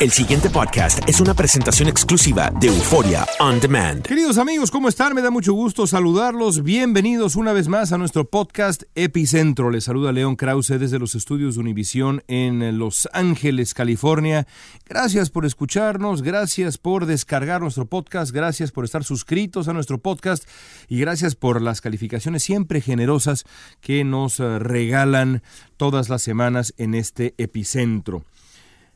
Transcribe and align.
El 0.00 0.10
siguiente 0.12 0.48
podcast 0.48 1.06
es 1.06 1.20
una 1.20 1.34
presentación 1.34 1.86
exclusiva 1.86 2.50
de 2.58 2.68
Euforia 2.68 3.26
On 3.38 3.60
Demand. 3.60 4.02
Queridos 4.02 4.38
amigos, 4.38 4.70
¿cómo 4.70 4.88
están? 4.88 5.14
Me 5.14 5.20
da 5.20 5.30
mucho 5.30 5.52
gusto 5.52 5.86
saludarlos. 5.86 6.62
Bienvenidos 6.62 7.36
una 7.36 7.52
vez 7.52 7.68
más 7.68 7.92
a 7.92 7.98
nuestro 7.98 8.24
podcast 8.24 8.84
Epicentro. 8.94 9.70
Les 9.70 9.84
saluda 9.84 10.10
León 10.12 10.36
Krause 10.36 10.78
desde 10.78 10.98
los 10.98 11.14
estudios 11.14 11.54
de 11.56 11.60
Univisión 11.60 12.22
en 12.28 12.78
Los 12.78 13.10
Ángeles, 13.12 13.74
California. 13.74 14.46
Gracias 14.88 15.28
por 15.28 15.44
escucharnos, 15.44 16.22
gracias 16.22 16.78
por 16.78 17.04
descargar 17.04 17.60
nuestro 17.60 17.84
podcast, 17.84 18.32
gracias 18.32 18.72
por 18.72 18.86
estar 18.86 19.04
suscritos 19.04 19.68
a 19.68 19.74
nuestro 19.74 19.98
podcast 19.98 20.48
y 20.88 20.98
gracias 20.98 21.34
por 21.34 21.60
las 21.60 21.82
calificaciones 21.82 22.42
siempre 22.42 22.80
generosas 22.80 23.44
que 23.82 24.02
nos 24.04 24.40
eh, 24.40 24.60
regalan 24.60 25.42
todas 25.76 26.08
las 26.08 26.22
semanas 26.22 26.72
en 26.78 26.94
este 26.94 27.34
Epicentro. 27.36 28.24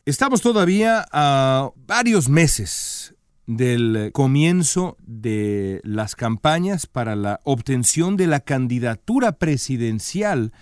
Estamos 0.07 0.41
todavía 0.41 1.03
a 1.11 1.71
varios 1.87 2.29
meses 2.29 3.15
del 3.47 4.11
comienzo 4.13 4.97
de 4.99 5.81
las 5.83 6.15
campañas 6.15 6.85
para 6.85 7.15
la 7.15 7.39
obtención 7.43 8.15
de 8.15 8.27
la 8.27 8.39
candidatura 8.39 9.31
presidencial, 9.39 10.53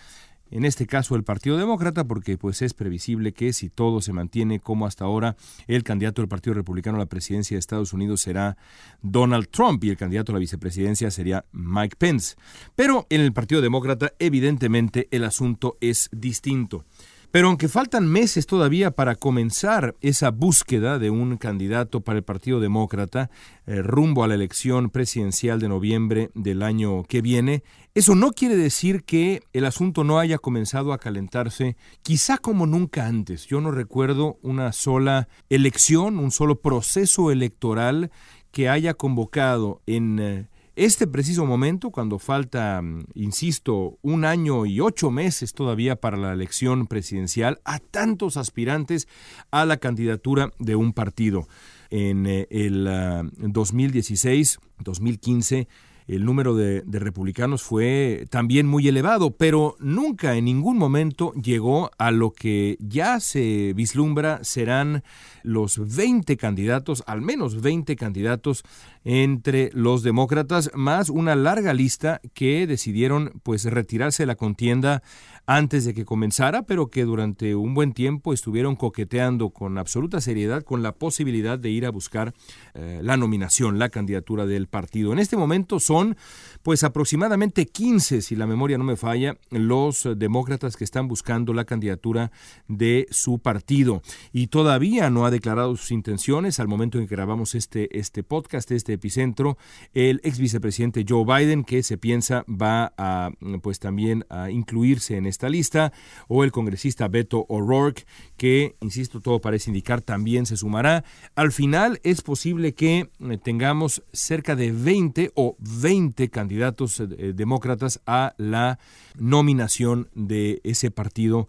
en 0.50 0.64
este 0.64 0.88
caso 0.88 1.18
el 1.18 1.26
Partido 1.26 1.58
Demócrata, 1.58 2.06
porque 2.06 2.38
pues 2.38 2.62
es 2.62 2.74
previsible 2.74 3.34
que 3.34 3.52
si 3.52 3.70
todo 3.70 4.00
se 4.00 4.14
mantiene 4.14 4.62
como 4.62 4.86
hasta 4.86 5.03
ahora, 5.03 5.36
el 5.68 5.84
candidato 5.84 6.22
del 6.22 6.30
Partido 6.30 6.53
Republicano 6.53 6.96
a 6.96 7.02
la 7.02 7.08
presidencia 7.08 7.56
de 7.56 7.59
Estados 7.59 7.92
Unidos 7.92 8.22
será 8.22 8.56
Donald 9.02 9.50
Trump 9.50 9.84
y 9.84 9.90
el 9.90 9.98
candidato 9.98 10.32
a 10.32 10.36
la 10.36 10.40
vicepresidencia 10.40 11.12
sería 11.12 11.44
Mike 11.52 11.98
Pence. 11.98 12.38
Pero 12.78 13.08
en 13.09 13.20
el 13.20 13.34
Partido 13.34 13.59
Demócrata 13.59 14.14
evidentemente 14.20 15.09
el 15.12 15.26
asunto 15.26 15.78
es 15.82 16.09
distinto. 16.14 16.86
Pero 17.34 17.48
aunque 17.48 17.68
faltan 17.68 18.06
meses 18.06 18.46
todavía 18.46 18.92
para 18.92 19.16
comenzar 19.16 19.96
esa 20.02 20.30
búsqueda 20.30 21.00
de 21.00 21.10
un 21.10 21.38
candidato 21.38 22.02
para 22.02 22.20
el 22.20 22.24
Partido 22.24 22.60
Demócrata 22.60 23.32
eh, 23.66 23.82
rumbo 23.82 24.24
a 24.24 24.28
la 24.28 24.36
elección 24.36 24.92
presidencial 24.92 25.60
de 25.60 25.68
noviembre 25.68 26.30
del 26.36 26.62
año 26.62 27.02
que 27.06 27.24
viene, 27.24 27.64
eso 27.96 28.14
no 28.14 28.34
quiere 28.34 28.56
decir 28.56 29.04
que 29.04 29.42
el 29.52 29.66
asunto 29.66 30.04
no 30.04 30.20
haya 30.20 30.38
comenzado 30.38 30.94
a 30.94 31.00
calentarse, 31.00 31.76
quizá 32.04 32.38
como 32.38 32.68
nunca 32.68 33.08
antes. 33.08 33.48
Yo 33.48 33.62
no 33.62 33.72
recuerdo 33.72 34.38
una 34.44 34.72
sola 34.72 35.28
elección, 35.50 36.20
un 36.20 36.30
solo 36.30 36.62
proceso 36.62 37.32
electoral 37.32 38.12
que 38.52 38.70
haya 38.70 38.94
convocado 38.94 39.82
en 39.88 40.20
eh, 40.20 40.48
este 40.75 41.06
preciso 41.06 41.45
momento, 41.45 41.91
cuando 41.91 42.17
falta, 42.17 42.81
mm, 42.81 43.06
insisto, 43.13 44.00
un 44.01 44.25
año 44.25 44.66
y 44.66 44.79
ocho 44.79 45.11
meses 45.11 45.53
todavía 45.53 45.95
para 45.95 46.17
la 46.17 46.34
elección 46.34 46.88
presidencial, 46.88 47.59
a 47.63 47.79
tantos 47.79 48.38
aspirantes 48.38 49.07
a 49.51 49.66
la 49.66 49.78
candidatura 49.78 50.51
de 50.57 50.75
un 50.75 50.94
partido. 50.94 51.47
En 51.89 52.25
eh, 52.25 52.47
el 52.50 52.89
2016, 53.38 54.59
ah, 54.59 54.66
2015, 54.79 55.67
el 56.08 56.25
número 56.25 56.56
de, 56.56 56.84
republicanos 56.91 57.64
fue 57.64 58.25
también 58.30 58.68
muy 58.68 58.88
elevado, 58.88 59.31
pero 59.31 59.75
nunca 59.80 60.36
en 60.36 60.46
ningún 60.46 60.78
momento 60.78 61.34
llegó 61.34 61.91
a 61.97 62.12
lo 62.12 62.31
que 62.31 62.78
ya 62.80 63.19
se 63.19 63.74
vislumbra 63.74 64.44
serán 64.44 65.03
los 65.44 65.96
20 65.96 66.38
candidatos, 66.38 67.03
al 67.08 67.22
menos 67.22 67.62
20 67.62 67.96
candidatos 67.96 68.64
entre 69.03 69.69
los 69.74 70.03
demócratas, 70.03 70.72
más 70.74 71.09
una 71.09 71.36
larga 71.36 71.74
lista 71.74 72.22
que 72.34 72.68
decidieron 72.68 73.34
pues 73.44 73.66
retirarse 73.66 74.24
de 74.24 74.28
la 74.28 74.35
contienda 74.35 75.03
antes 75.46 75.84
de 75.86 75.94
que 75.94 76.06
comenzara, 76.06 76.64
pero 76.64 76.88
que 76.88 77.04
durante 77.04 77.56
un 77.56 77.74
buen 77.74 77.94
tiempo 77.94 78.34
estuvieron 78.34 78.76
coqueteando 78.76 79.50
con 79.50 79.78
absoluta 79.78 80.22
seriedad 80.22 80.64
con 80.64 80.84
la 80.84 80.94
posibilidad 80.94 81.59
de 81.59 81.70
ir 81.70 81.86
a 81.86 81.92
buscar 81.92 82.34
eh, 82.74 83.00
la 83.04 83.18
nominación, 83.18 83.80
la 83.80 83.90
candidatura 83.90 84.46
del 84.46 84.68
partido. 84.68 85.12
En 85.12 85.20
este 85.20 85.36
momento 85.36 85.80
son 85.80 86.16
pues 86.62 86.84
aproximadamente 86.84 87.66
15, 87.66 88.22
si 88.22 88.36
la 88.36 88.48
memoria 88.48 88.78
no 88.78 88.86
me 88.86 88.96
falla, 88.96 89.38
los 89.50 90.08
demócratas 90.16 90.78
que 90.78 90.86
están 90.86 91.08
buscando 91.08 91.53
la 91.53 91.66
candidatura 91.66 92.32
de 92.68 93.08
su 93.12 93.40
partido. 93.40 94.02
Y 94.32 94.48
todavía 94.48 95.09
no 95.09 95.26
ha 95.26 95.32
declarado 95.32 95.76
sus 95.76 95.92
intenciones 95.92 96.59
al 96.59 96.68
momento 96.68 97.00
en 97.00 97.08
que 97.08 97.16
grabamos 97.16 97.53
este, 97.56 97.98
este 97.98 98.24
podcast, 98.24 98.72
este 98.72 98.94
epicentro, 98.94 99.58
el 99.94 100.22
ex 100.24 100.40
vicepresidente 100.40 101.06
Joe 101.08 101.26
Biden, 101.26 101.66
que 101.66 101.84
se 101.84 101.98
piensa 101.98 102.46
va 102.50 102.94
a 102.98 103.32
pues 103.62 103.80
también 103.80 104.26
a 104.30 104.50
incluirse 104.50 105.18
en 105.18 105.26
esta 105.34 105.50
lista, 105.50 105.92
o 106.28 106.44
el 106.44 106.52
congresista 106.52 107.08
Beto 107.08 107.46
O'Rourke, 107.50 108.06
que, 108.38 108.76
insisto, 108.80 109.20
todo 109.20 109.42
parece 109.42 109.70
indicar 109.70 110.02
también 110.02 110.46
se 110.46 110.58
sumará. 110.58 111.04
Al 111.36 111.52
final 111.52 112.00
es 112.04 112.22
posible 112.22 112.74
que 112.74 113.10
eh, 113.20 113.38
tengamos 113.44 114.04
cerca 114.14 114.56
de 114.56 114.72
20 114.72 115.32
o 115.36 115.56
20 115.60 116.30
candidatos 116.30 117.00
eh, 117.00 117.34
demócratas 117.36 118.00
a 118.06 118.34
la 118.38 118.80
nominación 119.18 120.10
de 120.16 120.62
ese 120.64 120.92
partido 120.92 121.48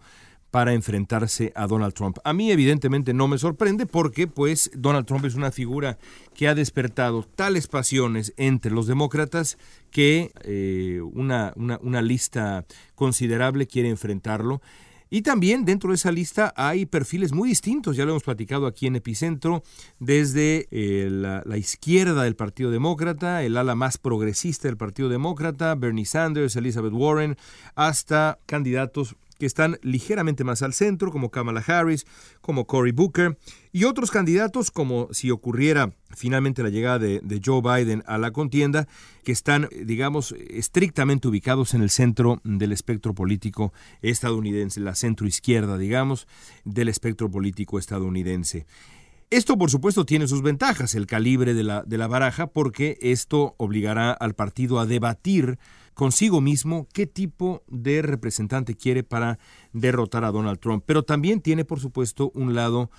para 0.55 0.71
enfrentarse 0.71 1.51
a 1.53 1.67
Donald 1.67 1.93
Trump. 1.93 2.19
A 2.23 2.31
mí 2.31 2.49
evidentemente 2.49 3.13
no 3.13 3.27
me 3.27 3.37
sorprende 3.37 3.85
porque 3.85 4.25
pues 4.25 4.71
Donald 4.73 5.05
Trump 5.05 5.25
es 5.25 5.35
una 5.35 5.51
figura 5.51 5.97
que 6.33 6.47
ha 6.47 6.55
despertado 6.55 7.27
tales 7.35 7.67
pasiones 7.67 8.33
entre 8.37 8.71
los 8.71 8.87
demócratas 8.87 9.57
que 9.91 10.31
eh, 10.45 11.01
una, 11.01 11.51
una 11.57 12.01
lista 12.01 12.63
considerable 12.95 13.67
quiere 13.67 13.89
enfrentarlo. 13.89 14.61
Y 15.09 15.23
también 15.23 15.65
dentro 15.65 15.89
de 15.89 15.95
esa 15.95 16.11
lista 16.11 16.53
hay 16.55 16.85
perfiles 16.85 17.33
muy 17.33 17.49
distintos, 17.49 17.97
ya 17.97 18.05
lo 18.05 18.11
hemos 18.11 18.23
platicado 18.23 18.65
aquí 18.65 18.87
en 18.87 18.95
Epicentro, 18.95 19.61
desde 19.99 20.67
eh, 20.71 21.09
la, 21.11 21.43
la, 21.45 21.57
izquierda 21.57 22.23
del 22.23 22.35
Partido 22.35 22.71
Demócrata, 22.71 23.43
el 23.43 23.57
ala 23.57 23.75
más 23.75 23.97
progresista 23.97 24.67
del 24.67 24.77
Partido 24.77 25.09
Demócrata, 25.09 25.75
Bernie 25.75 26.05
Sanders, 26.05 26.55
Elizabeth 26.55 26.93
Warren, 26.93 27.37
hasta 27.75 28.39
candidatos 28.45 29.15
que 29.37 29.45
están 29.45 29.77
ligeramente 29.81 30.43
más 30.43 30.61
al 30.61 30.73
centro, 30.73 31.11
como 31.11 31.29
Kamala 31.29 31.63
Harris, 31.65 32.05
como 32.41 32.65
Cory 32.65 32.91
Booker, 32.91 33.37
y 33.71 33.83
otros 33.83 34.11
candidatos, 34.11 34.71
como 34.71 35.09
si 35.11 35.31
ocurriera 35.31 35.93
finalmente 36.15 36.63
la 36.63 36.69
llegada 36.69 36.99
de, 36.99 37.41
Joe 37.43 37.61
Biden 37.61 38.03
a 38.07 38.17
la 38.17 38.31
contienda, 38.31 38.87
que 39.23 39.31
están, 39.31 39.67
digamos, 39.83 40.33
estrictamente 40.49 41.27
ubicados 41.27 41.73
en 41.73 41.81
el 41.81 41.89
centro 41.89 42.39
del 42.43 42.71
espectro 42.71 43.13
político 43.13 43.73
estadounidense, 44.01 44.79
la 44.79 44.95
centro 44.95 45.27
izquierda, 45.27 45.77
digamos, 45.77 46.27
del 46.63 46.87
espectro 46.87 47.29
político 47.29 47.79
estadounidense. 47.79 48.65
Esto, 49.31 49.57
por 49.57 49.71
supuesto, 49.71 50.05
tiene 50.05 50.27
sus 50.27 50.43
ventajas, 50.43 50.93
el 50.95 51.07
calibre 51.07 51.53
de 51.53 51.63
la, 51.63 51.81
de 51.83 51.97
la 51.97 52.07
baraja, 52.07 52.47
porque 52.47 52.97
esto 53.01 53.55
obligará 53.57 54.11
al 54.11 54.35
partido 54.35 54.79
a 54.79 54.85
debatir 54.85 55.57
consigo 55.95 56.41
mismo 56.41 56.87
qué 56.93 57.07
tipo 57.07 57.63
de 57.67 58.03
representante 58.03 58.75
quiere 58.75 59.03
para 59.03 59.39
derrotar 59.73 60.23
a 60.23 60.31
Donald 60.31 60.59
Trump. 60.59 60.83
Pero 60.85 61.03
también 61.03 61.41
tiene, 61.41 61.65
por 61.65 61.79
supuesto, 61.79 62.31
un 62.35 62.53
lado 62.53 62.91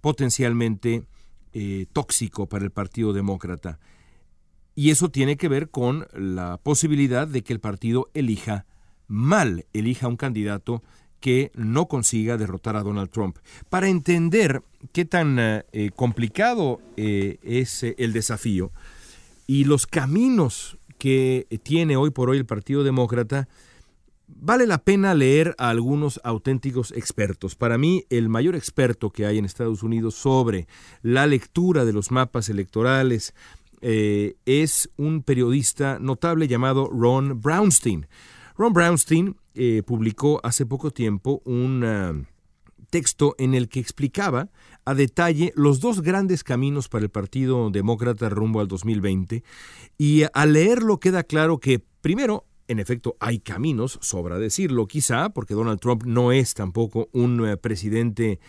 potencialmente 0.00 1.04
eh, 1.52 1.86
tóxico 1.92 2.48
para 2.48 2.64
el 2.64 2.72
Partido 2.72 3.12
Demócrata. 3.12 3.78
Y 4.74 4.90
eso 4.90 5.10
tiene 5.10 5.36
que 5.36 5.48
ver 5.48 5.70
con 5.70 6.08
la 6.12 6.58
posibilidad 6.62 7.28
de 7.28 7.42
que 7.42 7.52
el 7.52 7.60
partido 7.60 8.10
elija 8.14 8.66
mal, 9.06 9.66
elija 9.72 10.08
un 10.08 10.16
candidato 10.16 10.82
que 11.20 11.50
no 11.54 11.88
consiga 11.88 12.36
derrotar 12.36 12.76
a 12.76 12.82
Donald 12.82 13.10
Trump. 13.10 13.38
Para 13.68 13.88
entender 13.88 14.62
qué 14.92 15.04
tan 15.04 15.36
eh, 15.38 15.90
complicado 15.96 16.80
eh, 16.96 17.38
es 17.42 17.82
el 17.82 18.12
desafío 18.12 18.70
y 19.46 19.64
los 19.64 19.86
caminos 19.86 20.77
que 20.98 21.46
tiene 21.62 21.96
hoy 21.96 22.10
por 22.10 22.30
hoy 22.30 22.38
el 22.38 22.46
Partido 22.46 22.84
Demócrata, 22.84 23.48
vale 24.26 24.66
la 24.66 24.78
pena 24.78 25.14
leer 25.14 25.54
a 25.58 25.70
algunos 25.70 26.20
auténticos 26.24 26.92
expertos. 26.92 27.54
Para 27.54 27.78
mí, 27.78 28.04
el 28.10 28.28
mayor 28.28 28.54
experto 28.54 29.10
que 29.10 29.26
hay 29.26 29.38
en 29.38 29.44
Estados 29.44 29.82
Unidos 29.82 30.14
sobre 30.14 30.66
la 31.02 31.26
lectura 31.26 31.84
de 31.84 31.92
los 31.92 32.10
mapas 32.10 32.48
electorales 32.48 33.34
eh, 33.80 34.36
es 34.44 34.90
un 34.96 35.22
periodista 35.22 35.98
notable 36.00 36.48
llamado 36.48 36.88
Ron 36.92 37.40
Brownstein. 37.40 38.06
Ron 38.56 38.72
Brownstein 38.72 39.36
eh, 39.54 39.82
publicó 39.86 40.40
hace 40.42 40.66
poco 40.66 40.90
tiempo 40.90 41.40
un 41.44 42.26
texto 42.90 43.34
en 43.38 43.54
el 43.54 43.68
que 43.68 43.80
explicaba 43.80 44.48
a 44.84 44.94
detalle 44.94 45.52
los 45.54 45.80
dos 45.80 46.02
grandes 46.02 46.44
caminos 46.44 46.88
para 46.88 47.04
el 47.04 47.10
Partido 47.10 47.70
Demócrata 47.70 48.28
rumbo 48.28 48.60
al 48.60 48.68
2020 48.68 49.42
y 49.98 50.22
al 50.32 50.52
leerlo 50.52 50.98
queda 50.98 51.22
claro 51.22 51.58
que 51.58 51.82
primero 52.00 52.44
en 52.68 52.78
efecto, 52.78 53.16
hay 53.18 53.38
caminos, 53.40 53.98
sobra 54.02 54.38
decirlo, 54.38 54.86
quizá, 54.86 55.30
porque 55.30 55.54
Donald 55.54 55.80
Trump 55.80 56.04
no 56.04 56.32
es 56.32 56.52
tampoco 56.52 57.08
un 57.12 57.48
eh, 57.48 57.56
presidente 57.56 58.40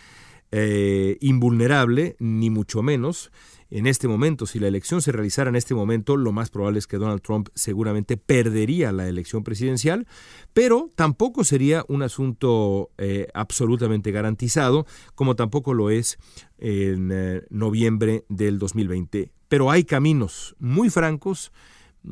eh, 0.52 1.16
invulnerable, 1.20 2.16
ni 2.18 2.50
mucho 2.50 2.82
menos. 2.82 3.32
En 3.70 3.86
este 3.86 4.08
momento, 4.08 4.46
si 4.46 4.58
la 4.58 4.66
elección 4.66 5.00
se 5.00 5.12
realizara 5.12 5.48
en 5.48 5.54
este 5.54 5.74
momento, 5.74 6.16
lo 6.16 6.32
más 6.32 6.50
probable 6.50 6.80
es 6.80 6.88
que 6.88 6.96
Donald 6.96 7.22
Trump 7.22 7.50
seguramente 7.54 8.16
perdería 8.16 8.90
la 8.90 9.08
elección 9.08 9.44
presidencial, 9.44 10.08
pero 10.52 10.90
tampoco 10.96 11.44
sería 11.44 11.84
un 11.86 12.02
asunto 12.02 12.90
eh, 12.98 13.28
absolutamente 13.32 14.10
garantizado, 14.10 14.86
como 15.14 15.36
tampoco 15.36 15.72
lo 15.72 15.90
es 15.90 16.18
en 16.58 17.10
eh, 17.12 17.42
noviembre 17.50 18.24
del 18.28 18.58
2020. 18.58 19.30
Pero 19.48 19.70
hay 19.70 19.84
caminos 19.84 20.56
muy 20.58 20.90
francos, 20.90 21.52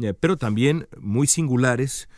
eh, 0.01 0.15
pero 0.15 0.37
también 0.37 0.87
muy 1.01 1.27
singulares 1.27 2.09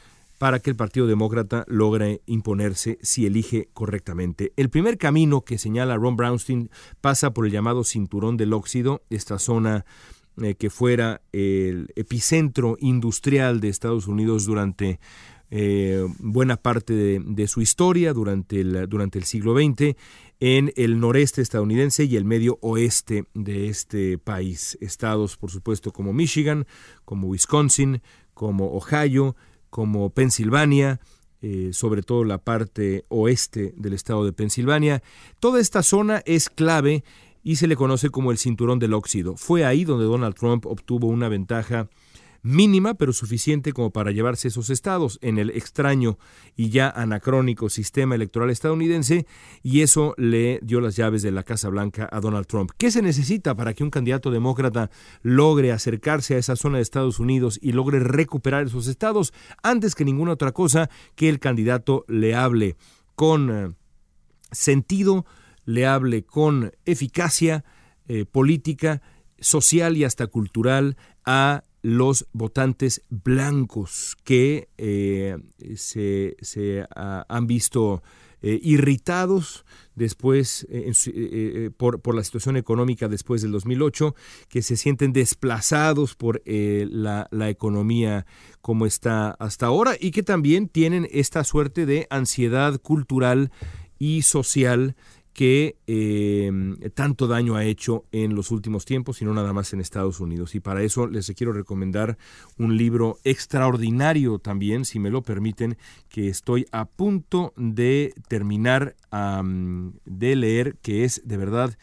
para 0.41 0.59
que 0.59 0.71
el 0.71 0.77
Partido 0.77 1.07
Demócrata 1.07 1.67
logre 1.69 2.23
imponerse 2.25 2.99
si 3.03 3.27
elige 3.27 3.69
correctamente. 3.75 4.55
El 4.57 4.71
primer 4.71 4.97
camino 4.97 5.43
que 5.43 5.59
señala 5.59 5.99
Ron 5.99 6.17
Brownstein 6.17 6.71
pasa 7.03 7.35
por 7.35 7.45
el 7.45 7.53
llamado 7.53 7.85
Cinturón 7.85 8.39
del 8.39 8.55
Óxido, 8.55 9.03
esta 9.11 9.39
zona 9.39 9.85
eh, 10.41 10.55
que 10.55 10.71
fuera 10.71 11.21
el 11.33 11.93
epicentro 11.95 12.79
industrial 12.81 13.61
de 13.61 13.69
Estados 13.69 14.07
Unidos 14.07 14.47
durante 14.47 14.99
eh, 15.51 16.07
buena 16.21 16.57
parte 16.57 16.95
de, 16.95 17.47
su 17.47 17.61
historia, 17.61 18.15
durante 18.15 18.63
el, 18.63 18.89
durante 18.89 19.19
el 19.19 19.25
siglo 19.25 19.55
XX, 19.55 19.95
en 20.41 20.73
el 20.75 21.01
noreste 21.01 21.43
estadounidense 21.43 22.05
y 22.05 22.17
el 22.17 22.25
medio 22.25 22.59
oeste 22.63 23.27
de 23.35 23.69
este 23.69 24.17
país. 24.17 24.79
Estados, 24.81 25.37
por 25.37 25.51
supuesto, 25.51 25.93
como 25.93 26.15
Michigan, 26.15 26.67
como 27.05 27.29
Wisconsin, 27.29 28.01
como 28.33 28.73
Ohio, 28.73 29.37
como 29.71 30.11
Pensilvania, 30.11 31.01
eh, 31.41 31.71
sobre 31.73 32.03
todo 32.03 32.25
la 32.25 32.39
parte 32.39 33.05
oeste 33.09 33.73
del 33.77 33.95
estado 33.95 34.25
de 34.25 34.33
Pensilvania. 34.33 35.03
Toda 35.39 35.61
esta 35.61 35.83
zona 35.83 36.23
es 36.27 36.51
clave 36.51 37.03
y 37.43 37.57
se 37.57 37.67
le 37.67 37.77
conoce 37.77 38.11
como 38.11 38.31
el 38.31 38.39
cinturón 38.39 38.79
del 38.79 38.93
óxido. 38.93 39.37
Fue 39.37 39.65
ahí 39.65 39.85
donde 39.85 40.05
Donald 40.05 40.35
Trump 40.35 40.67
obtuvo 40.67 41.07
una 41.07 41.29
ventaja 41.29 41.89
mínima 42.43 42.95
pero 42.95 43.13
suficiente 43.13 43.73
como 43.73 43.91
para 43.91 44.13
llevarse 44.13 44.49
esos 44.49 44.71
estados 44.71 45.19
en 45.23 45.39
el 45.39 45.51
extraño 45.51 46.19
y 46.57 46.71
ya 46.71 46.89
anacrónico 46.89 47.69
sistema 47.69 48.15
electoral 48.15 48.51
estadounidense 48.51 49.27
y 49.63 49.83
eso 49.83 50.15
le 50.17 50.61
dio 50.63 50.81
las 50.81 50.97
llaves 50.97 51.23
de 51.23 51.31
la 51.31 51.43
Casa 51.43 51.69
Blanca 51.69 52.09
a 52.11 52.21
Donald 52.21 52.47
Trump. 52.47 52.71
¿Qué 52.77 52.91
se 52.91 53.03
necesita 53.03 53.55
para 53.55 53.75
que 53.75 53.85
un 53.85 53.91
candidato 53.91 54.31
demócrata 54.31 54.91
logre 55.23 55.73
acercarse 55.73 56.35
a 56.35 56.39
esa 56.39 56.57
zona 56.57 56.77
de 56.79 56.83
Estados 56.83 57.19
Unidos 57.19 57.59
y 57.63 57.73
logre 57.73 58.01
recuperar 58.01 58.67
esos 58.67 58.87
estados 58.87 59.33
antes 59.63 59.95
que 59.95 60.05
ninguna 60.05 60.33
otra 60.33 60.53
cosa 60.53 60.91
que 61.15 61.29
el 61.29 61.39
candidato 61.39 62.05
le 62.09 62.35
hable 62.35 62.77
con 63.15 63.51
eh, 63.51 63.75
sentido, 64.51 65.27
le 65.65 65.87
hable 65.87 66.25
con 66.25 66.73
eficacia 66.85 67.65
eh, 68.09 68.25
política, 68.25 69.03
social 69.39 69.97
y 69.97 70.05
hasta 70.05 70.27
cultural 70.27 70.97
a 71.25 71.65
los 71.83 72.27
votantes 72.33 73.03
blancos 73.09 74.17
que 74.25 74.69
eh, 74.77 75.39
se, 75.77 76.37
han 76.91 77.47
visto 77.47 78.03
eh, 78.43 78.59
irritados 78.63 79.65
después 79.95 80.67
eh, 80.71 81.71
por, 81.77 82.01
por, 82.01 82.15
la 82.15 82.25
situación 82.25 82.57
económica 82.57 83.09
después 83.09 83.43
del 83.43 83.53
2008, 83.53 84.15
que 84.49 84.63
se 84.63 84.77
sienten 84.77 85.13
desplazados 85.13 86.15
por 86.15 86.43
la, 86.47 87.29
la, 87.31 87.49
economía 87.51 88.27
como 88.63 88.87
está 88.87 89.31
hasta 89.33 89.67
ahora 89.67 89.97
y 89.99 90.11
que 90.11 90.23
también 90.23 90.69
tienen 90.69 91.09
esta 91.11 91.45
suerte 91.45 91.87
de 91.87 92.07
ansiedad 92.11 92.81
cultural 92.81 93.51
y 93.99 94.23
social 94.23 94.97
que 95.41 95.79
em, 95.87 96.77
tanto 96.93 97.27
daño 97.27 97.57
ha 97.57 97.65
hecho 97.65 98.05
en 98.13 98.35
los 98.35 98.51
últimos 98.51 98.85
tiempos 98.85 99.23
y 99.23 99.25
no 99.25 99.33
nada 99.33 99.55
más 99.55 99.73
en 99.73 99.81
Estados 99.81 100.21
Unidos. 100.21 100.55
Y 100.55 100.61
para 100.61 100.83
eso 100.83 101.07
les 101.07 101.33
quiero 101.35 101.55
recomendar 101.55 102.19
un 102.59 102.77
libro 102.77 103.17
extraordinario 103.25 104.39
también, 104.39 104.85
si 104.85 104.99
me 104.99 105.09
lo 105.09 105.23
permiten, 105.23 105.79
que 106.11 106.29
estoy 106.29 106.67
a 106.73 106.85
punto 106.85 107.55
de 107.57 108.13
terminar 108.29 108.97
de 110.05 110.37
leer, 110.37 110.77
que 110.83 111.05
es 111.05 111.23
de 111.25 111.39
verdad 111.39 111.79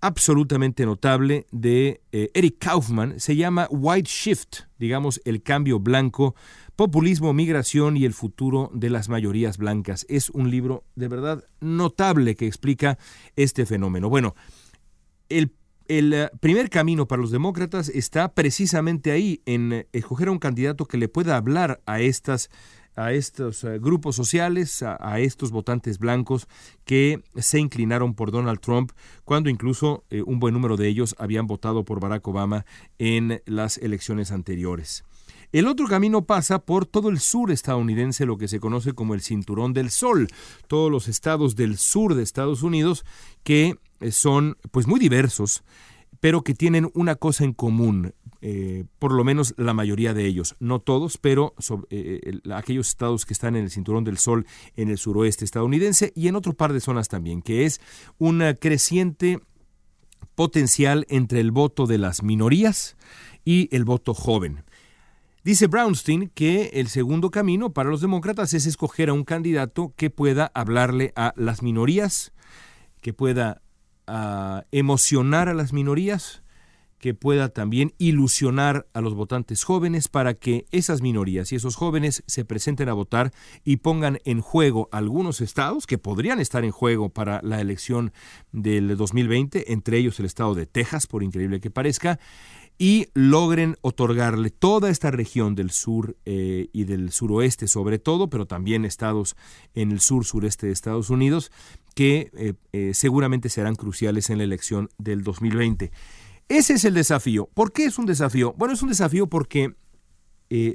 absolutamente 0.00 0.86
notable 0.86 1.44
de 1.50 2.00
eh, 2.10 2.30
Eric 2.32 2.56
Kaufman. 2.58 3.20
Se 3.20 3.36
llama 3.36 3.68
White 3.70 4.08
Shift, 4.10 4.60
digamos, 4.78 5.20
el 5.26 5.42
cambio 5.42 5.78
blanco 5.78 6.34
Populismo, 6.80 7.34
Migración 7.34 7.98
y 7.98 8.06
el 8.06 8.14
futuro 8.14 8.70
de 8.72 8.88
las 8.88 9.10
mayorías 9.10 9.58
blancas. 9.58 10.06
Es 10.08 10.30
un 10.30 10.50
libro 10.50 10.82
de 10.94 11.08
verdad 11.08 11.44
notable 11.60 12.36
que 12.36 12.46
explica 12.46 12.96
este 13.36 13.66
fenómeno. 13.66 14.08
Bueno, 14.08 14.34
el, 15.28 15.52
eh, 15.88 16.30
primer 16.40 16.70
camino 16.70 17.06
para 17.06 17.20
los 17.20 17.32
demócratas 17.32 17.90
está 17.90 18.32
precisamente 18.32 19.10
ahí, 19.10 19.42
en 19.44 19.74
eh, 19.74 19.88
escoger 19.92 20.28
a 20.28 20.30
un 20.30 20.38
candidato 20.38 20.86
que 20.86 20.96
le 20.96 21.08
pueda 21.08 21.36
hablar 21.36 21.82
a 21.84 22.00
estas 22.00 22.48
a 22.96 23.12
estos 23.12 23.62
eh, 23.64 23.78
grupos 23.78 24.16
sociales, 24.16 24.82
a, 24.82 25.20
estos 25.20 25.50
votantes 25.50 25.98
blancos 25.98 26.48
que 26.86 27.22
se 27.36 27.58
inclinaron 27.58 28.14
por 28.14 28.30
Donald 28.30 28.60
Trump, 28.60 28.92
cuando 29.26 29.50
incluso 29.50 30.04
un 30.24 30.40
buen 30.40 30.54
número 30.54 30.78
de 30.78 30.88
ellos 30.88 31.14
habían 31.18 31.46
votado 31.46 31.84
por 31.84 32.00
Barack 32.00 32.26
Obama 32.26 32.64
en 32.98 33.42
las 33.44 33.76
elecciones 33.76 34.32
anteriores. 34.32 35.04
El 35.52 35.66
otro 35.66 35.86
camino 35.86 36.22
pasa 36.26 36.60
por 36.60 36.86
todo 36.86 37.08
el 37.08 37.18
sur 37.18 37.50
estadounidense, 37.50 38.24
lo 38.24 38.38
que 38.38 38.46
se 38.46 38.60
conoce 38.60 38.92
como 38.92 39.14
el 39.14 39.20
Cinturón 39.20 39.72
del 39.72 39.90
Sol, 39.90 40.28
todos 40.68 40.92
los 40.92 41.08
estados 41.08 41.56
del 41.56 41.76
sur 41.76 42.14
de 42.14 42.22
Estados 42.22 42.62
Unidos 42.62 43.04
que 43.42 43.76
eh, 43.98 44.12
son 44.12 44.58
pues 44.70 44.86
muy 44.86 45.00
diversos, 45.00 45.64
pero 46.20 46.42
que 46.42 46.54
tienen 46.54 46.88
una 46.94 47.16
cosa 47.16 47.42
en 47.42 47.52
común, 47.52 48.14
eh, 48.42 48.84
por 49.00 49.12
lo 49.12 49.24
menos 49.24 49.54
la 49.56 49.74
mayoría 49.74 50.14
de 50.14 50.24
ellos, 50.26 50.54
no 50.60 50.78
todos, 50.78 51.18
pero 51.18 51.54
eh, 51.90 52.38
aquellos 52.54 52.88
estados 52.88 53.26
que 53.26 53.32
están 53.32 53.56
en 53.56 53.64
el 53.64 53.70
Cinturón 53.70 54.04
del 54.04 54.18
Sol 54.18 54.46
en 54.76 54.88
el 54.88 54.98
suroeste 54.98 55.44
estadounidense 55.44 56.12
y 56.14 56.28
en 56.28 56.36
otro 56.36 56.52
par 56.52 56.72
de 56.72 56.80
zonas 56.80 57.08
también, 57.08 57.42
que 57.42 57.64
es 57.64 57.80
una 58.18 58.54
creciente 58.54 59.40
potencial 60.36 61.06
entre 61.08 61.40
el 61.40 61.50
voto 61.50 61.88
de 61.88 61.98
las 61.98 62.22
minorías 62.22 62.96
y 63.44 63.68
el 63.74 63.84
voto 63.84 64.14
joven. 64.14 64.62
Dice 65.42 65.68
Brownstein 65.68 66.30
que 66.34 66.70
el 66.74 66.88
segundo 66.88 67.30
camino 67.30 67.72
para 67.72 67.88
los 67.88 68.02
demócratas 68.02 68.52
es 68.52 68.66
escoger 68.66 69.08
a 69.08 69.14
un 69.14 69.24
candidato 69.24 69.94
que 69.96 70.10
pueda 70.10 70.50
hablarle 70.52 71.14
a 71.16 71.32
las 71.34 71.62
minorías, 71.62 72.32
que 73.00 73.14
pueda 73.14 73.62
ah, 74.06 74.64
emocionar 74.70 75.48
a 75.48 75.54
las 75.54 75.72
minorías, 75.72 76.42
que 76.98 77.14
pueda 77.14 77.48
también 77.48 77.94
ilusionar 77.96 78.86
a 78.92 79.00
los 79.00 79.14
votantes 79.14 79.64
jóvenes 79.64 80.08
para 80.08 80.34
que 80.34 80.66
esas 80.70 81.00
minorías 81.00 81.50
y 81.50 81.56
esos 81.56 81.74
jóvenes 81.74 82.22
se 82.26 82.44
presenten 82.44 82.90
a 82.90 82.92
votar 82.92 83.32
y 83.64 83.78
pongan 83.78 84.18
en 84.26 84.42
juego 84.42 84.90
algunos 84.92 85.40
estados 85.40 85.86
que 85.86 85.96
podrían 85.96 86.38
estar 86.38 86.62
en 86.66 86.70
juego 86.70 87.08
para 87.08 87.40
la 87.42 87.62
elección 87.62 88.12
del 88.52 88.94
2020, 88.94 89.72
entre 89.72 89.96
ellos 89.96 90.20
el 90.20 90.26
estado 90.26 90.54
de 90.54 90.66
Texas, 90.66 91.06
por 91.06 91.22
increíble 91.22 91.60
que 91.60 91.70
parezca, 91.70 92.20
y 92.80 93.08
logren 93.12 93.76
otorgarle 93.82 94.48
toda 94.48 94.88
esta 94.88 95.10
región 95.10 95.54
del 95.54 95.70
sur 95.70 96.16
eh, 96.24 96.70
y 96.72 96.84
del 96.84 97.12
suroeste 97.12 97.68
sobre 97.68 97.98
todo, 97.98 98.30
pero 98.30 98.46
también 98.46 98.86
estados 98.86 99.36
en 99.74 99.92
el 99.92 100.00
sur 100.00 100.24
sureste 100.24 100.66
de 100.66 100.72
Estados 100.72 101.10
Unidos, 101.10 101.52
que 101.94 102.30
eh, 102.32 102.54
eh, 102.72 102.92
seguramente 102.94 103.50
serán 103.50 103.74
cruciales 103.74 104.30
en 104.30 104.38
la 104.38 104.44
elección 104.44 104.88
del 104.96 105.22
2020. 105.22 105.92
Ese 106.48 106.72
es 106.72 106.86
el 106.86 106.94
desafío. 106.94 107.50
¿Por 107.52 107.70
qué 107.70 107.84
es 107.84 107.98
un 107.98 108.06
desafío? 108.06 108.54
Bueno, 108.54 108.72
es 108.72 108.80
un 108.80 108.88
desafío 108.88 109.26
porque 109.26 109.74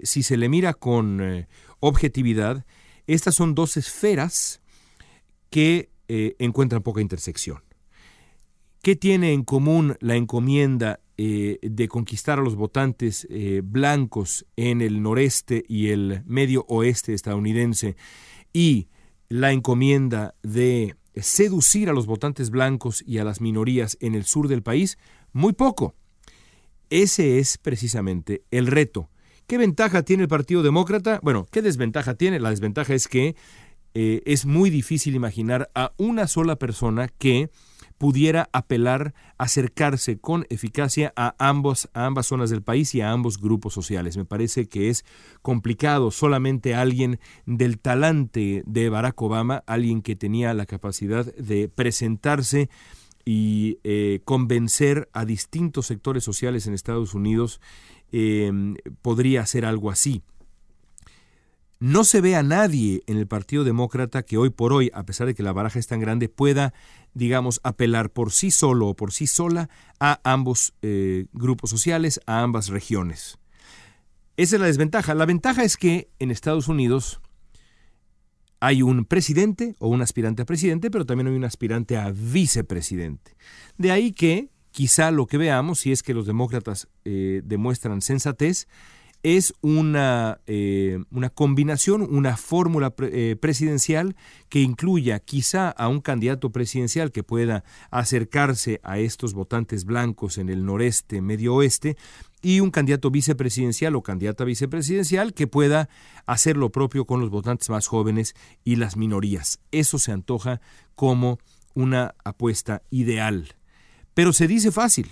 si 0.03 0.24
se 0.24 0.38
le 0.38 0.47
mira 0.47 0.74
con 0.74 1.47
objetividad, 1.81 2.65
estas 3.07 3.35
son 3.35 3.55
dos 3.55 3.75
esferas 3.75 4.62
que 5.50 5.89
encuentran 6.07 6.81
poca 6.81 7.01
intersección. 7.01 7.64
¿Qué 8.85 8.95
tiene 8.95 9.33
en 9.33 9.43
común 9.43 9.97
la 9.99 10.15
encomienda 10.15 10.99
de 11.17 11.87
conquistar 11.89 12.37
a 12.37 12.43
los 12.43 12.55
votantes 12.55 13.27
blancos 13.63 14.45
en 14.57 14.83
el 14.83 15.01
noreste 15.01 15.65
y 15.67 15.89
el 15.89 16.21
medio 16.27 16.67
oeste 16.67 17.15
estadounidense 17.15 17.95
y 18.53 18.87
la 19.27 19.51
encomienda 19.51 20.35
de 20.43 20.93
seducir 21.15 21.89
a 21.89 21.93
los 21.93 22.05
votantes 22.05 22.51
blancos 22.51 23.03
y 23.07 23.17
a 23.17 23.23
las 23.23 23.41
minorías 23.41 23.97
en 24.01 24.13
el 24.13 24.23
sur 24.23 24.47
del 24.47 24.61
país? 24.61 24.99
Muy 25.33 25.53
poco. 25.53 25.95
Ese 26.91 27.39
es 27.39 27.57
precisamente 27.57 28.43
el 28.51 28.67
reto. 28.67 29.09
¿Qué 29.47 29.57
ventaja 29.57 30.03
tiene 30.03 30.21
el 30.21 30.29
Partido 30.29 30.61
Demócrata? 30.61 31.19
Bueno, 31.23 31.47
¿qué 31.49 31.63
desventaja 31.63 32.13
tiene? 32.13 32.39
La 32.39 32.51
desventaja 32.51 32.93
es 32.93 33.07
que 33.07 33.35
eh, 33.95 34.21
es 34.27 34.45
muy 34.45 34.69
difícil 34.69 35.15
imaginar 35.15 35.71
a 35.73 35.93
una 35.97 36.27
sola 36.27 36.57
persona 36.57 37.07
que 37.07 37.49
pudiera 38.05 38.50
apelar, 38.53 39.15
acercarse 39.39 40.19
con 40.19 40.45
eficacia 40.51 41.12
a, 41.15 41.33
ambos, 41.39 41.89
a 41.95 42.05
ambas 42.05 42.27
zonas 42.27 42.51
del 42.51 42.62
país 42.62 42.93
y 42.93 43.01
a 43.01 43.09
ambos 43.09 43.39
grupos 43.39 43.74
sociales. 43.74 44.15
Me 44.15 44.25
parece 44.25 44.69
que 44.69 44.91
es 44.91 45.03
complicado 45.41 46.12
solamente 46.12 46.75
alguien 46.75 47.19
del 47.47 47.79
talante 47.79 48.62
de 48.67 48.89
Barack 48.89 49.19
Obama, 49.24 49.63
alguien 49.65 50.03
que 50.03 50.15
tenía 50.15 50.53
la 50.53 50.67
capacidad 50.67 51.25
de 51.33 51.67
presentarse 51.67 52.69
y 53.25 53.79
eh, 53.83 54.19
convencer 54.24 55.09
a 55.12 55.25
distintos 55.25 55.88
sectores 55.88 56.24
sociales 56.24 56.67
en 56.67 56.75
Estados 56.75 57.15
Unidos 57.15 57.59
eh, 58.12 58.51
podría 59.01 59.41
hacer 59.41 59.65
algo 59.65 59.89
así. 59.89 60.21
No 61.85 62.03
se 62.03 62.19
ve 62.19 62.35
a 62.35 62.41
nadie 62.41 63.03
en 63.05 63.17
el 63.17 63.27
Partido 63.27 63.63
Demócrata 63.63 64.23
que 64.23 64.39
hoy 64.39 64.49
por 64.49 64.73
hoy, 64.73 64.89
a 64.95 65.03
pesar 65.03 65.27
de 65.27 65.35
que 65.35 65.43
la 65.43 65.53
baraja 65.53 65.77
es 65.77 65.85
tan 65.85 65.99
grande, 65.99 66.29
pueda, 66.29 66.73
digamos, 67.13 67.61
apelar 67.61 68.09
por 68.09 68.31
sí 68.31 68.49
solo 68.49 68.87
o 68.87 68.95
por 68.95 69.13
sí 69.13 69.27
sola 69.27 69.69
a 69.99 70.19
ambos 70.23 70.73
eh, 70.81 71.27
grupos 71.31 71.69
sociales, 71.69 72.19
a 72.25 72.41
ambas 72.41 72.69
regiones. 72.69 73.37
Esa 74.35 74.55
es 74.55 74.61
la 74.61 74.65
desventaja. 74.65 75.13
La 75.13 75.27
ventaja 75.27 75.63
es 75.63 75.77
que 75.77 76.09
en 76.17 76.31
Estados 76.31 76.69
Unidos 76.69 77.21
hay 78.59 78.81
un 78.81 79.05
presidente 79.05 79.75
o 79.77 79.87
un 79.87 80.01
aspirante 80.01 80.41
a 80.41 80.45
presidente, 80.45 80.89
pero 80.89 81.05
también 81.05 81.27
hay 81.27 81.35
un 81.35 81.45
aspirante 81.45 81.97
a 81.97 82.09
vicepresidente. 82.09 83.37
De 83.77 83.91
ahí 83.91 84.11
que 84.11 84.49
quizá 84.71 85.11
lo 85.11 85.27
que 85.27 85.37
veamos, 85.37 85.81
si 85.81 85.91
es 85.91 86.01
que 86.01 86.15
los 86.15 86.25
demócratas 86.25 86.87
eh, 87.03 87.43
demuestran 87.45 88.01
sensatez, 88.01 88.67
es 89.25 89.55
una, 89.62 90.39
eh, 90.46 91.03
una 91.10 91.32
combinación, 91.32 92.03
una 92.03 92.38
fórmula 92.38 92.94
eh, 93.00 93.36
presidencial 93.41 94.15
que 94.50 94.62
incluya 94.62 95.20
quizá 95.20 95.72
a 95.72 95.88
un 95.88 96.00
candidato 96.00 96.51
presidencial 96.51 97.12
que 97.12 97.24
pueda 97.24 97.63
acercarse 97.89 98.79
a 98.84 99.00
estos 99.00 99.34
votantes 99.34 99.86
blancos 99.86 100.38
en 100.38 100.50
el 100.50 100.63
noreste, 100.63 101.22
medio 101.22 101.55
oeste, 101.55 101.98
y 102.44 102.60
un 102.60 102.70
candidato 102.70 103.10
vicepresidencial 103.10 103.96
o 103.96 104.03
candidata 104.03 104.44
vicepresidencial 104.44 105.34
que 105.34 105.48
pueda 105.48 105.89
hacer 106.27 106.55
lo 106.55 106.72
propio 106.72 107.05
con 107.05 107.20
los 107.20 107.32
votantes 107.32 107.72
más 107.72 107.88
jóvenes 107.88 108.36
y 108.63 108.75
las 108.75 108.96
minorías. 108.96 109.60
Eso 109.72 109.98
se 109.98 110.12
antoja 110.12 110.62
como 110.94 111.39
una 111.74 112.13
apuesta 112.24 112.84
ideal. 112.91 113.55
Pero 114.13 114.34
se 114.34 114.48
dice 114.48 114.72
fácil, 114.72 115.10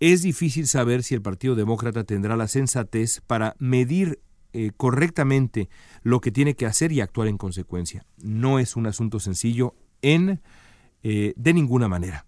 es 0.00 0.22
difícil 0.22 0.66
saber 0.66 1.02
si 1.02 1.14
el 1.14 1.22
Partido 1.22 1.54
Demócrata 1.54 2.04
tendrá 2.04 2.36
la 2.36 2.48
sensatez 2.48 3.22
para 3.26 3.56
medir 3.58 4.20
eh, 4.52 4.70
correctamente 4.76 5.68
lo 6.02 6.20
que 6.20 6.32
tiene 6.32 6.54
que 6.54 6.66
hacer 6.66 6.92
y 6.92 7.00
actuar 7.00 7.28
en 7.28 7.38
consecuencia. 7.38 8.06
No 8.18 8.58
es 8.58 8.76
un 8.76 8.86
asunto 8.86 9.20
sencillo 9.20 9.74
en 10.02 10.40
eh, 11.02 11.34
de 11.36 11.54
ninguna 11.54 11.88
manera. 11.88 12.26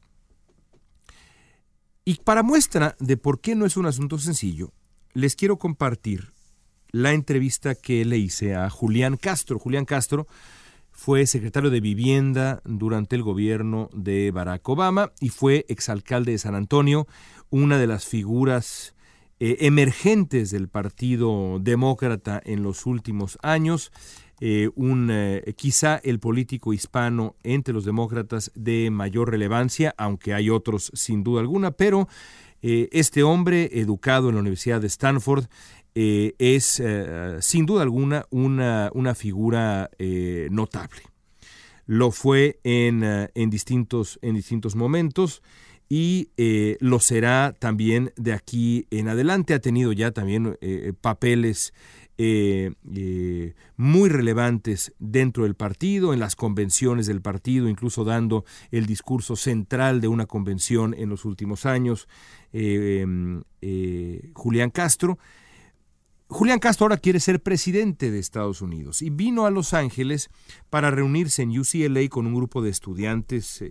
Y 2.04 2.16
para 2.24 2.42
muestra 2.42 2.96
de 3.00 3.16
por 3.16 3.40
qué 3.40 3.54
no 3.54 3.66
es 3.66 3.76
un 3.76 3.86
asunto 3.86 4.18
sencillo, 4.18 4.72
les 5.12 5.36
quiero 5.36 5.58
compartir 5.58 6.32
la 6.90 7.12
entrevista 7.12 7.74
que 7.74 8.04
le 8.04 8.18
hice 8.18 8.54
a 8.54 8.70
Julián 8.70 9.16
Castro. 9.16 9.58
Julián 9.58 9.84
Castro 9.84 10.26
fue 10.90 11.26
secretario 11.26 11.70
de 11.70 11.80
Vivienda 11.80 12.60
durante 12.64 13.14
el 13.14 13.22
gobierno 13.22 13.88
de 13.92 14.30
Barack 14.30 14.68
Obama 14.68 15.12
y 15.20 15.28
fue 15.28 15.64
exalcalde 15.68 16.32
de 16.32 16.38
San 16.38 16.54
Antonio, 16.54 17.06
una 17.50 17.78
de 17.78 17.86
las 17.86 18.06
figuras 18.06 18.94
eh, 19.40 19.58
emergentes 19.60 20.50
del 20.50 20.68
Partido 20.68 21.58
Demócrata 21.60 22.42
en 22.44 22.64
los 22.64 22.86
últimos 22.86 23.38
años, 23.40 23.92
eh, 24.40 24.68
un, 24.74 25.10
eh, 25.12 25.54
quizá 25.56 26.00
el 26.02 26.18
político 26.18 26.72
hispano 26.72 27.36
entre 27.44 27.72
los 27.72 27.84
demócratas 27.84 28.50
de 28.56 28.90
mayor 28.90 29.30
relevancia, 29.30 29.94
aunque 29.96 30.34
hay 30.34 30.50
otros 30.50 30.90
sin 30.94 31.22
duda 31.22 31.40
alguna, 31.40 31.70
pero 31.70 32.08
este 32.60 33.22
hombre, 33.22 33.70
educado 33.74 34.28
en 34.28 34.34
la 34.34 34.40
Universidad 34.40 34.80
de 34.80 34.88
Stanford, 34.88 35.44
es 35.94 36.82
sin 37.38 37.66
duda 37.66 37.82
alguna 37.82 38.26
una, 38.30 38.90
una 38.94 39.14
figura 39.14 39.88
notable. 40.50 41.02
Lo 41.86 42.10
fue 42.10 42.58
en, 42.64 43.04
en, 43.32 43.50
distintos, 43.50 44.18
en 44.22 44.34
distintos 44.34 44.74
momentos 44.74 45.40
y 45.88 46.30
eh, 46.36 46.76
lo 46.80 47.00
será 47.00 47.54
también 47.58 48.12
de 48.16 48.32
aquí 48.32 48.86
en 48.90 49.08
adelante. 49.08 49.54
Ha 49.54 49.60
tenido 49.60 49.92
ya 49.92 50.10
también 50.10 50.58
eh, 50.60 50.92
papeles 51.00 51.72
eh, 52.18 52.72
muy 53.76 54.08
relevantes 54.08 54.92
dentro 54.98 55.44
del 55.44 55.54
partido, 55.54 56.12
en 56.12 56.20
las 56.20 56.36
convenciones 56.36 57.06
del 57.06 57.22
partido, 57.22 57.68
incluso 57.68 58.04
dando 58.04 58.44
el 58.70 58.86
discurso 58.86 59.36
central 59.36 60.00
de 60.00 60.08
una 60.08 60.26
convención 60.26 60.94
en 60.94 61.08
los 61.08 61.24
últimos 61.24 61.64
años, 61.64 62.08
em, 62.52 63.42
Julián 64.34 64.70
Castro. 64.70 65.18
Julián 66.30 66.58
Castro 66.58 66.84
ahora 66.84 66.98
quiere 66.98 67.20
ser 67.20 67.40
presidente 67.40 68.10
de 68.10 68.18
Estados 68.18 68.60
Unidos 68.60 69.00
y 69.00 69.08
vino 69.08 69.46
a 69.46 69.50
Los 69.50 69.72
Ángeles 69.72 70.28
para 70.68 70.90
reunirse 70.90 71.40
en 71.40 71.58
UCLA 71.58 72.06
con 72.10 72.26
un 72.26 72.34
grupo 72.34 72.60
de 72.60 72.68
estudiantes 72.68 73.64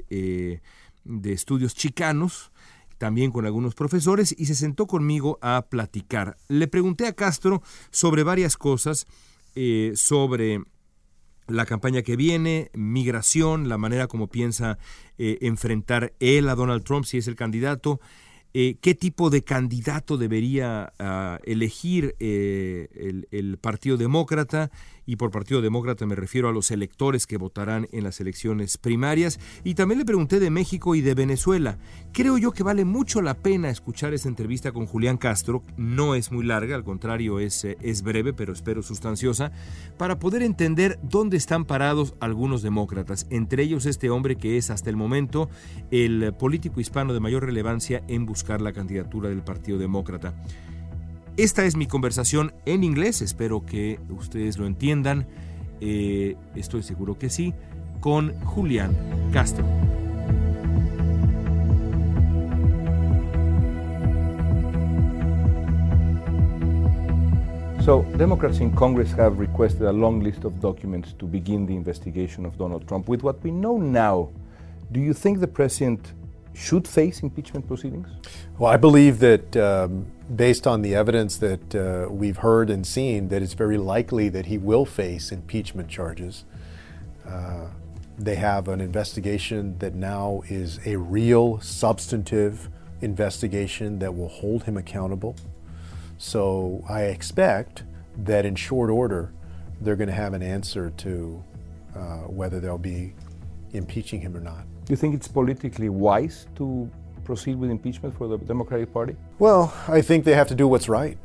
de 1.08 1.34
estudios 1.34 1.74
chicanos, 1.74 2.52
también 2.98 3.32
con 3.32 3.46
algunos 3.46 3.76
profesores, 3.76 4.36
y 4.38 4.46
se 4.46 4.56
sentó 4.56 4.88
conmigo 4.88 5.40
a 5.42 5.66
platicar. 5.70 6.38
Le 6.48 6.68
pregunté 6.68 7.08
a 7.08 7.14
Castro 7.14 7.62
sobre 7.92 8.24
varias 8.24 8.58
cosas, 8.58 9.08
eh, 9.56 9.94
sobre 9.96 10.62
la 11.48 11.66
campaña 11.66 12.02
que 12.02 12.16
viene, 12.16 12.70
migración, 12.74 13.70
la 13.70 13.78
manera 13.78 14.08
como 14.08 14.28
piensa 14.28 14.78
eh, 15.18 15.38
enfrentar 15.42 16.14
él 16.20 16.50
a 16.50 16.56
Donald 16.56 16.84
Trump 16.84 17.06
si 17.06 17.18
es 17.18 17.28
el 17.28 17.36
candidato, 17.36 18.02
eh, 18.54 18.78
qué 18.82 18.96
tipo 18.96 19.30
de 19.30 19.44
candidato 19.44 20.18
debería 20.18 20.92
ah, 21.00 21.40
elegir 21.44 22.16
el, 22.20 23.28
el, 23.32 23.58
Partido 23.58 23.98
Demócrata 23.98 24.72
y 25.08 25.16
por 25.16 25.32
Partido 25.32 25.62
Demócrata 25.62 26.06
me 26.06 26.16
refiero 26.16 26.50
a 26.50 26.52
los 26.52 26.70
electores 26.70 27.26
que 27.26 27.38
votarán 27.38 27.88
en 27.92 28.04
las 28.04 28.20
elecciones 28.20 28.78
primarias. 28.78 29.40
Y 29.64 29.74
también 29.74 29.98
le 29.98 30.06
pregunté 30.06 30.40
de 30.40 30.52
México 30.52 30.94
y 30.94 31.02
de 31.02 31.16
Venezuela. 31.16 31.80
Creo 32.12 32.38
yo 32.38 32.52
que 32.52 32.62
vale 32.62 32.86
mucho 32.86 33.22
la 33.22 33.34
pena 33.34 33.70
escuchar 33.70 34.14
esta 34.14 34.28
entrevista 34.28 34.74
con 34.74 34.86
Julián 34.86 35.18
Castro. 35.18 35.64
No 35.78 36.14
es 36.14 36.32
muy 36.32 36.46
larga, 36.46 36.76
al 36.76 36.84
contrario 36.84 37.40
es, 37.40 37.64
eh, 37.64 37.78
es 37.82 38.04
breve, 38.04 38.34
pero 38.34 38.52
espero 38.52 38.84
sustanciosa, 38.84 39.52
para 39.98 40.20
poder 40.20 40.44
entender 40.44 41.00
dónde 41.02 41.38
están 41.38 41.64
parados 41.64 42.14
algunos 42.20 42.62
demócratas, 42.62 43.26
entre 43.30 43.64
ellos 43.64 43.86
este 43.86 44.10
hombre 44.10 44.36
que 44.36 44.58
es 44.58 44.70
hasta 44.70 44.90
el 44.90 44.98
momento 44.98 45.50
el 45.90 46.34
político 46.34 46.82
hispano 46.82 47.14
de 47.14 47.22
mayor 47.22 47.46
relevancia 47.46 48.04
en 48.10 48.26
buscar 48.26 48.62
la 48.62 48.74
candidatura 48.74 49.30
del 49.30 49.44
Partido 49.44 49.78
Demócrata. 49.78 50.36
Esta 51.38 51.66
es 51.66 51.76
mi 51.78 51.86
conversación 51.86 52.52
en 52.66 52.84
inglés, 52.84 53.22
espero 53.22 53.64
que 53.64 54.00
ustedes 54.10 54.58
lo 54.58 54.66
entiendan, 54.66 55.28
eh, 55.82 56.36
estoy 56.56 56.82
seguro 56.82 57.20
que 57.20 57.30
sí, 57.30 57.54
con 58.00 58.34
Julián 58.44 58.96
Castro. 59.32 59.64
So, 67.86 68.04
Democrats 68.18 68.60
in 68.60 68.72
Congress 68.72 69.14
have 69.14 69.40
requested 69.40 69.86
a 69.88 69.94
long 69.94 70.24
list 70.24 70.44
of 70.44 70.60
documents 70.60 71.14
to 71.20 71.28
begin 71.28 71.68
the 71.68 71.74
investigation 71.74 72.48
of 72.48 72.58
Donald 72.58 72.88
Trump. 72.88 73.08
With 73.08 73.22
what 73.22 73.44
we 73.44 73.52
know 73.52 73.78
now, 73.78 74.32
do 74.92 75.00
you 75.00 75.14
think 75.14 75.40
the 75.40 75.48
president 75.48 76.16
should 76.56 76.88
face 76.88 77.22
impeachment 77.22 77.68
proceedings? 77.68 78.08
Well, 78.58 78.74
I 78.74 78.78
believe 78.78 79.20
that. 79.20 79.56
Um 79.56 80.17
based 80.36 80.68
on 80.68 80.82
the 80.82 80.94
evidence 80.94 81.38
that 81.38 81.76
uh, 81.76 82.12
we've 82.12 82.38
heard 82.38 82.70
and 82.70 82.86
seen, 82.86 83.30
that 83.30 83.42
it's 83.42 83.54
very 83.54 83.78
likely 83.78 84.30
that 84.30 84.48
he 84.48 84.58
will 84.58 84.86
face 84.86 85.32
impeachment 85.32 85.90
charges. 85.90 86.44
Uh, 87.26 87.68
they 88.18 88.36
have 88.36 88.68
an 88.68 88.82
investigation 88.82 89.78
that 89.80 89.94
now 89.94 90.42
is 90.48 90.80
a 90.86 90.96
real, 90.98 91.60
substantive 91.62 92.70
investigation 93.02 94.00
that 94.00 94.16
will 94.16 94.28
hold 94.28 94.64
him 94.64 94.76
accountable. 94.76 95.36
So 96.18 96.84
I 96.90 97.04
expect 97.04 97.84
that 98.18 98.46
in 98.46 98.56
short 98.56 98.90
order, 98.90 99.32
they're 99.82 99.96
going 99.96 100.10
to 100.10 100.16
have 100.16 100.34
an 100.34 100.42
answer 100.42 100.90
to 100.98 101.44
uh, 101.96 102.00
whether 102.22 102.60
they'll 102.60 102.78
be 102.78 103.14
impeaching 103.74 104.20
him 104.20 104.36
or 104.36 104.40
not. 104.40 104.64
Do 104.86 104.94
you 104.94 104.98
think 104.98 105.14
it's 105.14 105.28
politically 105.28 105.90
wise 105.90 106.48
to 106.56 106.90
proceed 107.28 107.60
with 107.60 107.70
impeachment 107.70 108.18
for 108.18 108.28
the 108.28 108.38
Democratic 108.38 108.92
Party? 108.92 109.16
Well, 109.38 109.72
I 109.88 110.02
think 110.02 110.26
they 110.26 110.34
have 110.34 110.48
to 110.48 110.56
do 110.56 110.68
what's 110.68 110.90
right. 110.90 111.18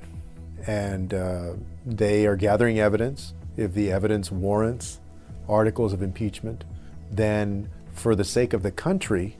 And 0.67 1.15
uh, 1.15 1.55
they 1.87 2.27
are 2.27 2.37
gathering 2.37 2.79
evidence. 2.79 3.33
If 3.57 3.73
the 3.73 3.91
evidence 3.91 4.31
warrants 4.31 5.01
articles 5.49 5.93
of 5.93 6.03
impeachment, 6.03 6.65
then 7.11 7.71
for 7.93 8.15
the 8.15 8.25
sake 8.25 8.53
of 8.53 8.63
the 8.63 8.71
country, 8.71 9.37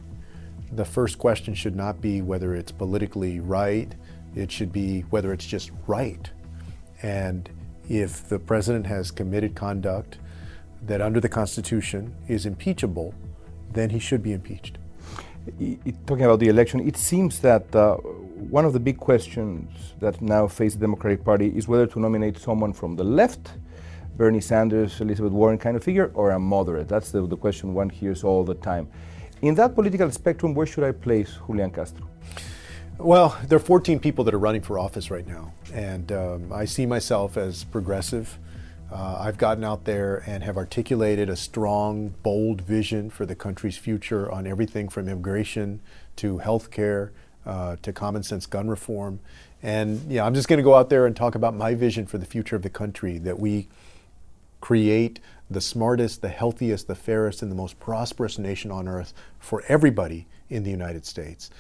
the 0.71 0.85
first 0.85 1.19
question 1.19 1.55
should 1.55 1.77
not 1.77 2.01
be 2.01 2.23
whether 2.23 2.55
it's 2.55 2.73
politically 2.73 3.41
right 3.41 3.95
it 4.35 4.51
should 4.51 4.73
be 4.73 5.03
whether 5.11 5.33
it's 5.33 5.47
just 5.47 5.71
right. 5.87 6.31
And 7.03 7.49
if 7.89 8.29
the 8.29 8.39
president 8.39 8.87
has 8.87 9.11
committed 9.11 9.55
conduct 9.55 10.19
that 10.83 11.01
under 11.01 11.21
the 11.21 11.29
Constitution 11.29 12.15
is 12.29 12.47
impeachable, 12.47 13.15
then 13.73 13.91
he 13.91 13.99
should 13.99 14.23
be 14.23 14.33
impeached. 14.33 14.79
Talking 16.07 16.25
about 16.25 16.39
the 16.39 16.49
election, 16.49 16.87
it 16.87 16.97
seems 16.97 17.41
that 17.41 17.75
uh, 17.75 17.97
one 17.97 18.65
of 18.65 18.73
the 18.73 18.81
big 18.81 18.99
questions 18.99 19.95
that 19.99 20.21
now 20.23 20.47
face 20.47 20.75
the 20.75 20.81
Democratic 20.81 21.25
Party 21.25 21.49
is 21.57 21.67
whether 21.67 21.87
to 21.87 21.99
nominate 21.99 22.39
someone 22.39 22.73
from 22.73 22.95
the 22.95 23.03
left, 23.03 23.53
Bernie 24.17 24.41
Sanders, 24.41 25.01
Elizabeth 25.01 25.33
Warren 25.33 25.59
kind 25.59 25.77
of 25.77 25.83
figure, 25.83 26.13
or 26.15 26.31
a 26.31 26.39
moderate. 26.39 26.89
That's 26.89 27.11
the, 27.11 27.27
the 27.27 27.37
question 27.37 27.75
one 27.75 27.89
hears 27.89 28.23
all 28.23 28.45
the 28.45 28.55
time. 28.55 28.89
In 29.41 29.57
that 29.57 29.75
political 29.75 30.11
spectrum, 30.13 30.55
where 30.55 30.67
should 30.67 30.85
I 30.85 30.93
place 30.93 31.39
Julian 31.47 31.71
Castro? 31.71 32.07
Well, 32.99 33.37
there 33.49 33.57
are 33.57 33.61
14 33.61 33.99
people 33.99 34.23
that 34.25 34.35
are 34.35 34.39
running 34.39 34.63
for 34.63 34.79
office 34.79 35.11
right 35.11 35.27
now, 35.27 35.53
and 35.73 36.13
um, 36.13 36.53
I 36.53 36.67
see 36.67 36.87
myself 36.87 37.37
as 37.37 37.65
progressive. 37.65 38.39
Uh, 38.93 39.17
I've 39.21 39.39
gotten 39.39 39.65
out 39.65 39.85
there 39.85 40.23
and 40.27 40.45
have 40.45 40.57
articulated 40.57 41.31
a 41.31 41.37
strong, 41.37 42.15
bold 42.23 42.61
vision 42.61 43.09
for 43.09 43.25
the 43.25 43.35
country's 43.35 43.79
future 43.79 44.31
on 44.31 44.47
everything 44.47 44.89
from 44.89 45.09
immigration 45.09 45.81
to 46.17 46.39
health 46.39 46.71
care 46.71 47.13
uh, 47.47 47.77
to 47.83 47.93
common 47.93 48.23
sense 48.23 48.45
gun 48.45 48.69
reform. 48.69 49.21
And 49.63 50.11
yeah, 50.11 50.27
I'm 50.27 50.35
just 50.35 50.47
going 50.47 50.59
to 50.59 50.63
go 50.63 50.75
out 50.75 50.91
there 50.91 51.07
and 51.07 51.17
talk 51.17 51.35
about 51.35 51.55
my 51.55 51.75
vision 51.75 52.07
for 52.07 52.19
the 52.19 52.27
future 52.27 52.55
of 52.55 52.63
the 52.63 52.71
country 52.71 53.17
that 53.19 53.39
we 53.39 53.69
create 54.61 55.21
the 55.51 55.61
smartest, 55.61 56.21
the 56.21 56.29
healthiest, 56.29 56.87
the 56.87 56.95
fairest, 56.95 57.43
and 57.43 57.51
the 57.51 57.57
most 57.57 57.81
prosperous 57.81 58.39
nation 58.39 58.71
on 58.71 58.89
earth 58.89 59.15
for 59.39 59.63
everybody 59.69 60.27
in 60.51 60.65
the 60.65 60.71
United 60.71 61.07
States 61.07 61.51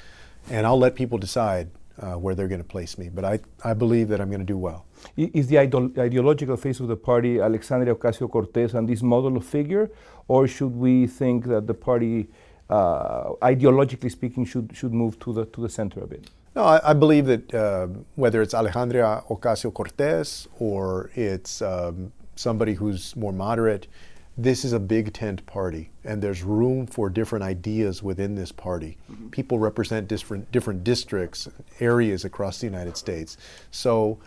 and 0.50 0.66
I'll 0.66 0.78
let 0.78 0.94
people 0.94 1.18
decide 1.18 1.70
uh, 2.00 2.14
where 2.14 2.34
they're 2.34 2.48
going 2.48 2.62
to 2.62 2.72
place 2.76 2.98
me. 2.98 3.08
But 3.08 3.24
I, 3.24 3.40
I 3.64 3.74
believe 3.74 4.08
that 4.08 4.20
I'm 4.20 4.28
going 4.28 4.40
to 4.40 4.46
do 4.46 4.58
well. 4.58 4.86
Is 5.16 5.48
the 5.48 5.58
ide- 5.58 5.98
ideological 5.98 6.56
face 6.56 6.80
of 6.80 6.88
the 6.88 6.96
party 6.96 7.40
Alexandria 7.40 7.94
Ocasio 7.94 8.30
Cortez 8.30 8.74
and 8.74 8.88
this 8.88 9.02
model 9.02 9.36
of 9.36 9.44
figure, 9.44 9.90
or 10.28 10.46
should 10.46 10.74
we 10.76 11.06
think 11.06 11.46
that 11.46 11.66
the 11.66 11.74
party, 11.74 12.28
uh, 12.70 13.30
ideologically 13.42 14.10
speaking, 14.10 14.44
should, 14.44 14.70
should 14.74 14.92
move 14.92 15.18
to 15.20 15.32
the, 15.32 15.44
to 15.46 15.60
the 15.60 15.68
center 15.68 16.00
a 16.00 16.06
bit? 16.06 16.30
No, 16.54 16.64
I, 16.64 16.90
I 16.90 16.92
believe 16.92 17.26
that 17.26 17.54
uh, 17.54 17.88
whether 18.14 18.42
it's 18.42 18.54
Alejandra 18.54 19.26
Ocasio 19.28 19.72
Cortez 19.72 20.48
or 20.58 21.10
it's 21.14 21.62
um, 21.62 22.12
somebody 22.36 22.74
who's 22.74 23.16
more 23.16 23.32
moderate, 23.32 23.86
this 24.36 24.64
is 24.64 24.72
a 24.72 24.80
big 24.80 25.12
tent 25.12 25.44
party, 25.46 25.90
and 26.04 26.22
there's 26.22 26.42
room 26.42 26.86
for 26.86 27.10
different 27.10 27.44
ideas 27.44 28.02
within 28.02 28.34
this 28.34 28.50
party. 28.50 28.96
Mm-hmm. 29.10 29.28
People 29.28 29.58
represent 29.58 30.08
different 30.08 30.50
different 30.50 30.84
districts, 30.84 31.48
areas 31.80 32.24
across 32.24 32.58
the 32.58 32.66
United 32.66 32.96
States. 32.96 33.36
So, 33.70 34.18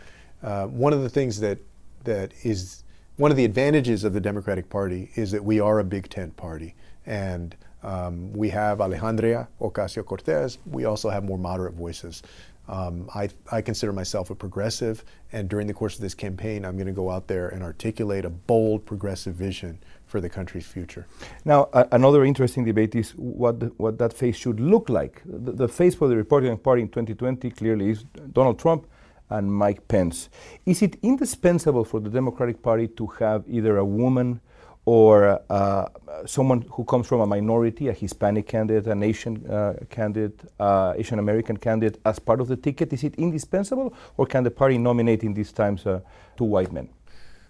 uh, 0.44 0.68
one 0.68 0.94
of 0.94 1.02
the 1.02 1.10
things 1.10 1.40
that 1.40 1.58
that 2.04 2.32
is 2.44 2.84
one 3.18 3.32
of 3.32 3.38
the 3.38 3.46
advantages 3.46 4.04
of 4.04 4.14
the 4.14 4.22
Democratic 4.22 4.70
Party 4.70 5.10
is 5.16 5.32
that 5.32 5.44
we 5.44 5.60
are 5.60 5.80
a 5.80 5.84
big 5.84 6.10
tent 6.10 6.38
party, 6.38 6.76
and 7.06 7.56
um, 7.86 8.34
we 8.34 8.50
have 8.50 8.80
Alejandria 8.80 9.48
Ocasio 9.62 10.04
Cortez. 10.04 10.58
We 10.66 10.86
also 10.86 11.10
have 11.10 11.24
more 11.24 11.38
moderate 11.38 11.76
voices. 11.76 12.24
Um, 12.68 13.08
I, 13.14 13.30
I, 13.52 13.62
consider 13.62 13.94
myself 13.94 14.32
a 14.32 14.36
progressive, 14.36 15.06
and 15.32 15.48
during 15.48 15.68
the 15.68 15.74
course 15.74 15.94
of 15.94 16.02
this 16.02 16.16
campaign, 16.16 16.66
I'm 16.66 16.78
going 16.78 16.88
to 16.88 16.94
go 16.94 17.12
out 17.12 17.28
there 17.28 17.50
and 17.50 17.62
articulate 17.62 18.26
a 18.26 18.32
bold 18.32 18.88
progressive 18.88 19.36
vision 19.36 19.78
for 20.08 20.20
the 20.20 20.30
country's 20.30 20.66
future. 20.66 21.06
Now, 21.46 21.70
uh, 21.74 21.84
another 21.92 22.26
interesting 22.26 22.66
debate 22.66 22.96
is 22.96 23.12
what 23.12 23.60
the, 23.60 23.68
what 23.78 24.00
that 24.00 24.14
face 24.14 24.36
should 24.36 24.60
look 24.60 24.90
like. 24.90 25.22
The, 25.26 25.52
the, 25.52 25.68
face 25.68 25.94
for 25.94 26.08
the 26.08 26.16
Republican 26.16 26.58
Party 26.58 26.82
in 26.82 26.88
2020 26.88 27.52
clearly 27.52 27.92
is 27.92 28.04
Donald 28.34 28.58
Trump 28.58 28.88
and 29.30 29.54
Mike 29.54 29.88
Pence. 29.88 30.30
Is 30.66 30.82
it 30.82 30.98
indispensable 31.04 31.86
for 31.86 32.00
the 32.00 32.10
Democratic 32.10 32.64
Party 32.64 32.88
to 32.88 33.06
have 33.20 33.44
either 33.48 33.78
a 33.78 33.86
woman 33.86 34.42
or 34.86 35.42
uh, 35.50 35.90
someone 36.26 36.62
who 36.72 36.84
comes 36.86 37.08
from 37.08 37.22
a 37.22 37.26
minority, 37.26 37.88
a 37.88 37.94
Hispanic 37.94 38.48
candidate, 38.48 38.86
an 38.88 39.02
Asian 39.02 39.46
uh, 39.48 39.74
candidate, 39.90 40.40
uh, 40.60 40.94
Asian 40.96 41.20
American 41.20 41.58
candidate, 41.58 42.00
as 42.06 42.20
part 42.20 42.40
of 42.40 42.48
the 42.48 42.56
ticket? 42.56 42.94
Is 42.94 43.04
it 43.04 43.16
indispensable, 43.16 43.94
or 44.18 44.28
can 44.28 44.44
the 44.44 44.52
party 44.52 44.78
nominate 44.78 45.24
in 45.24 45.34
these 45.34 45.52
times 45.52 45.86
uh, 45.88 46.02
two 46.38 46.46
white 46.46 46.72
men? 46.72 46.90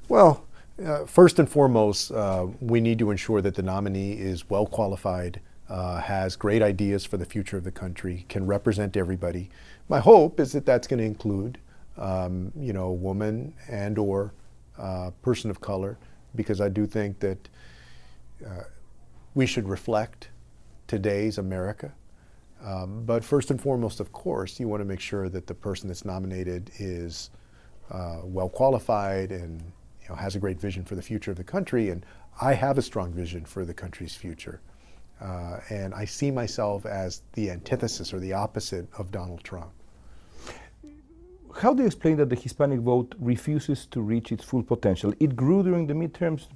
Well, 0.07 0.45
uh, 0.83 1.05
first 1.05 1.39
and 1.39 1.49
foremost, 1.49 2.11
uh, 2.11 2.47
we 2.61 2.79
need 2.79 2.99
to 2.99 3.11
ensure 3.11 3.41
that 3.41 3.55
the 3.55 3.63
nominee 3.63 4.13
is 4.13 4.49
well 4.49 4.65
qualified, 4.65 5.41
has 5.67 6.35
great 6.35 6.61
ideas 6.61 7.05
for 7.05 7.17
the 7.17 7.25
future 7.25 7.57
of 7.57 7.63
the 7.63 7.71
country, 7.71 8.25
can 8.29 8.45
represent 8.45 8.95
everybody. 8.95 9.49
My 9.89 9.99
hope 9.99 10.39
is 10.39 10.53
that 10.53 10.65
that's 10.65 10.87
going 10.87 10.99
to 10.99 11.05
include, 11.05 11.57
um, 11.97 12.51
you 12.57 12.71
know, 12.71 12.85
a 12.85 12.93
woman 12.93 13.53
and 13.67 13.97
or 13.97 14.33
person 15.21 15.49
of 15.49 15.59
color 15.59 15.97
because 16.35 16.61
I 16.61 16.69
do 16.69 16.85
think 16.85 17.19
that 17.19 17.49
uh, 18.45 18.63
we 19.33 19.45
should 19.45 19.67
reflect 19.67 20.29
today's 20.87 21.37
America. 21.37 21.93
Um, 22.63 23.03
but 23.05 23.23
first 23.23 23.51
and 23.51 23.61
foremost, 23.61 23.99
of 23.99 24.11
course, 24.11 24.59
you 24.59 24.67
want 24.67 24.81
to 24.81 24.85
make 24.85 24.99
sure 24.99 25.29
that 25.29 25.45
the 25.45 25.53
person 25.53 25.87
that's 25.87 26.05
nominated 26.05 26.71
is 26.79 27.29
uh, 27.91 28.21
well 28.23 28.49
qualified 28.49 29.31
and 29.31 29.61
you 29.61 30.09
know, 30.09 30.15
has 30.15 30.35
a 30.35 30.39
great 30.39 30.59
vision 30.59 30.83
for 30.83 30.95
the 30.95 31.01
future 31.01 31.31
of 31.31 31.37
the 31.37 31.43
country. 31.43 31.89
And 31.89 32.05
I 32.41 32.53
have 32.53 32.77
a 32.77 32.81
strong 32.81 33.13
vision 33.13 33.45
for 33.45 33.65
the 33.65 33.73
country's 33.73 34.15
future. 34.15 34.61
Uh, 35.21 35.59
and 35.69 35.93
I 35.93 36.05
see 36.05 36.31
myself 36.31 36.85
as 36.85 37.21
the 37.33 37.51
antithesis 37.51 38.13
or 38.13 38.19
the 38.19 38.33
opposite 38.33 38.87
of 38.97 39.11
Donald 39.11 39.43
Trump. 39.43 39.71
How 41.57 41.73
do 41.73 41.83
you 41.83 41.87
explain 41.87 42.17
that 42.17 42.29
the 42.29 42.35
Hispanic 42.35 42.81
vote 42.81 43.15
refuses 43.17 43.85
to 43.87 44.01
reach 44.01 44.31
its 44.33 44.43
full 44.43 44.61
potential? 44.61 45.13
It 45.21 45.37
grew 45.37 45.63
during 45.63 45.87
the 45.87 45.93
midterms. 45.93 46.47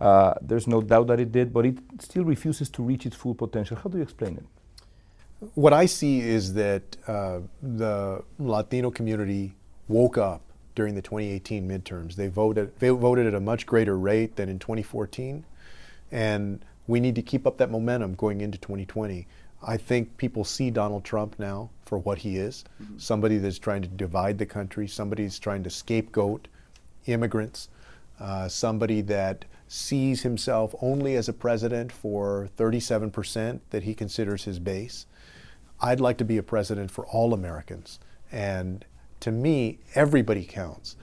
Uh, 0.00 0.34
there's 0.40 0.66
no 0.66 0.80
doubt 0.80 1.08
that 1.08 1.20
it 1.20 1.30
did, 1.30 1.52
but 1.52 1.66
it 1.66 1.78
still 2.00 2.24
refuses 2.24 2.70
to 2.70 2.82
reach 2.82 3.04
its 3.04 3.16
full 3.16 3.34
potential. 3.34 3.76
How 3.76 3.90
do 3.90 3.98
you 3.98 4.02
explain 4.02 4.38
it? 4.38 4.44
What 5.54 5.74
I 5.74 5.84
see 5.84 6.20
is 6.20 6.54
that 6.54 6.96
uh, 7.06 7.40
the 7.62 8.22
Latino 8.38 8.90
community 8.90 9.54
woke 9.88 10.16
up 10.16 10.40
during 10.74 10.94
the 10.94 11.02
2018 11.02 11.68
midterms. 11.68 12.14
They 12.14 12.28
voted, 12.28 12.78
they 12.78 12.88
voted 12.88 13.26
at 13.26 13.34
a 13.34 13.40
much 13.40 13.66
greater 13.66 13.98
rate 13.98 14.36
than 14.36 14.48
in 14.48 14.58
2014, 14.58 15.44
and 16.10 16.64
we 16.86 17.00
need 17.00 17.14
to 17.16 17.22
keep 17.22 17.46
up 17.46 17.58
that 17.58 17.70
momentum 17.70 18.14
going 18.14 18.40
into 18.40 18.56
2020. 18.56 19.26
I 19.62 19.76
think 19.76 20.16
people 20.16 20.44
see 20.44 20.70
Donald 20.70 21.04
Trump 21.04 21.38
now 21.38 21.70
for 21.84 21.98
what 21.98 22.18
he 22.18 22.36
is 22.36 22.64
mm-hmm. 22.82 22.98
somebody 22.98 23.38
that's 23.38 23.58
trying 23.58 23.82
to 23.82 23.88
divide 23.88 24.38
the 24.38 24.46
country, 24.46 24.86
somebody 24.86 25.22
that's 25.24 25.38
trying 25.38 25.62
to 25.64 25.70
scapegoat 25.70 26.48
immigrants, 27.06 27.68
uh, 28.20 28.48
somebody 28.48 29.00
that 29.02 29.44
sees 29.68 30.22
himself 30.22 30.74
only 30.80 31.16
as 31.16 31.28
a 31.28 31.32
president 31.32 31.92
for 31.92 32.48
37% 32.56 33.60
that 33.70 33.82
he 33.82 33.94
considers 33.94 34.44
his 34.44 34.58
base. 34.58 35.06
I'd 35.80 36.00
like 36.00 36.18
to 36.18 36.24
be 36.24 36.38
a 36.38 36.42
president 36.42 36.90
for 36.90 37.06
all 37.06 37.34
Americans. 37.34 37.98
And 38.32 38.84
to 39.20 39.30
me, 39.30 39.78
everybody 39.94 40.44
counts. 40.44 40.96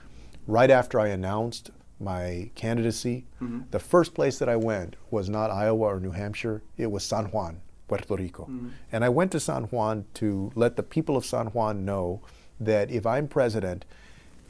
Right 0.46 0.70
after 0.70 0.98
I 0.98 1.08
announced 1.08 1.70
my 2.00 2.50
candidacy, 2.54 3.24
mm-hmm. 3.40 3.60
the 3.70 3.78
first 3.78 4.14
place 4.14 4.38
that 4.38 4.48
I 4.48 4.56
went 4.56 4.96
was 5.10 5.28
not 5.28 5.50
Iowa 5.50 5.86
or 5.86 6.00
New 6.00 6.10
Hampshire, 6.10 6.62
it 6.76 6.90
was 6.90 7.04
San 7.04 7.26
Juan. 7.26 7.60
Puerto 7.96 8.22
Rico. 8.22 8.44
Mm-hmm. 8.44 8.68
And 8.92 9.04
I 9.04 9.08
went 9.08 9.32
to 9.32 9.40
San 9.40 9.64
Juan 9.64 10.04
to 10.14 10.52
let 10.54 10.76
the 10.76 10.82
people 10.82 11.16
of 11.16 11.24
San 11.24 11.46
Juan 11.48 11.84
know 11.84 12.20
that 12.60 12.90
if 12.90 13.06
I'm 13.06 13.28
president, 13.28 13.84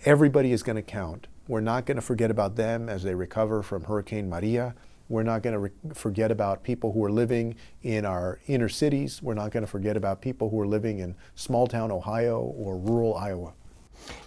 everybody 0.05 0.53
is 0.53 0.63
going 0.63 0.77
to 0.77 0.83
count. 0.83 1.27
We're 1.49 1.61
not 1.61 1.87
going 1.87 1.97
to 1.97 2.03
forget 2.03 2.31
about 2.31 2.57
them 2.57 2.89
as 2.89 3.03
they 3.03 3.15
recover 3.15 3.63
from 3.63 3.85
Hurricane 3.85 4.29
Maria. 4.29 4.75
We're 5.09 5.23
not 5.23 5.43
going 5.43 5.53
to 5.53 5.59
re- 5.59 5.71
forget 5.93 6.31
about 6.31 6.63
people 6.63 6.93
who 6.93 7.05
are 7.05 7.13
living 7.13 7.57
in 7.83 8.07
our 8.07 8.41
inner 8.47 8.71
cities. 8.71 9.23
We're 9.23 9.35
not 9.35 9.51
going 9.51 9.63
to 9.63 9.71
forget 9.71 9.97
about 9.97 10.23
people 10.23 10.49
who 10.49 10.59
are 10.61 10.67
living 10.67 10.99
in 11.01 11.15
small 11.35 11.67
town 11.67 11.93
Ohio 11.93 12.41
or 12.41 12.79
rural 12.79 13.15
Iowa. 13.15 13.53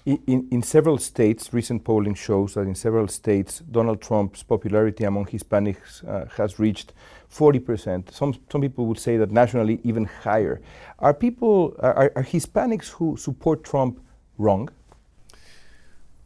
In, 0.06 0.22
in, 0.28 0.48
in, 0.52 0.62
several 0.64 0.98
states, 0.98 1.54
recent 1.54 1.84
polling 1.84 2.14
shows 2.14 2.54
that 2.54 2.62
in 2.62 2.76
several 2.76 3.08
states, 3.08 3.60
Donald 3.60 4.02
Trump's 4.02 4.44
popularity 4.44 5.04
among 5.04 5.26
Hispanics 5.26 6.08
uh, 6.08 6.26
has 6.38 6.60
reached 6.60 6.94
40%. 7.32 8.12
Some, 8.12 8.36
some 8.52 8.62
people 8.62 8.86
would 8.86 9.00
say 9.00 9.18
that 9.18 9.32
nationally, 9.32 9.80
even 9.84 10.06
higher. 10.06 10.62
Are 11.00 11.14
people, 11.14 11.76
are, 11.80 12.12
are 12.16 12.24
Hispanics 12.24 12.90
who 12.90 13.18
support 13.18 13.64
Trump 13.64 14.00
wrong? 14.38 14.70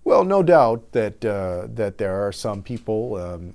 Well, 0.03 0.23
no 0.23 0.41
doubt 0.41 0.91
that, 0.93 1.23
uh, 1.23 1.67
that 1.73 1.97
there 1.97 2.25
are 2.25 2.31
some 2.31 2.63
people 2.63 3.15
um, 3.15 3.53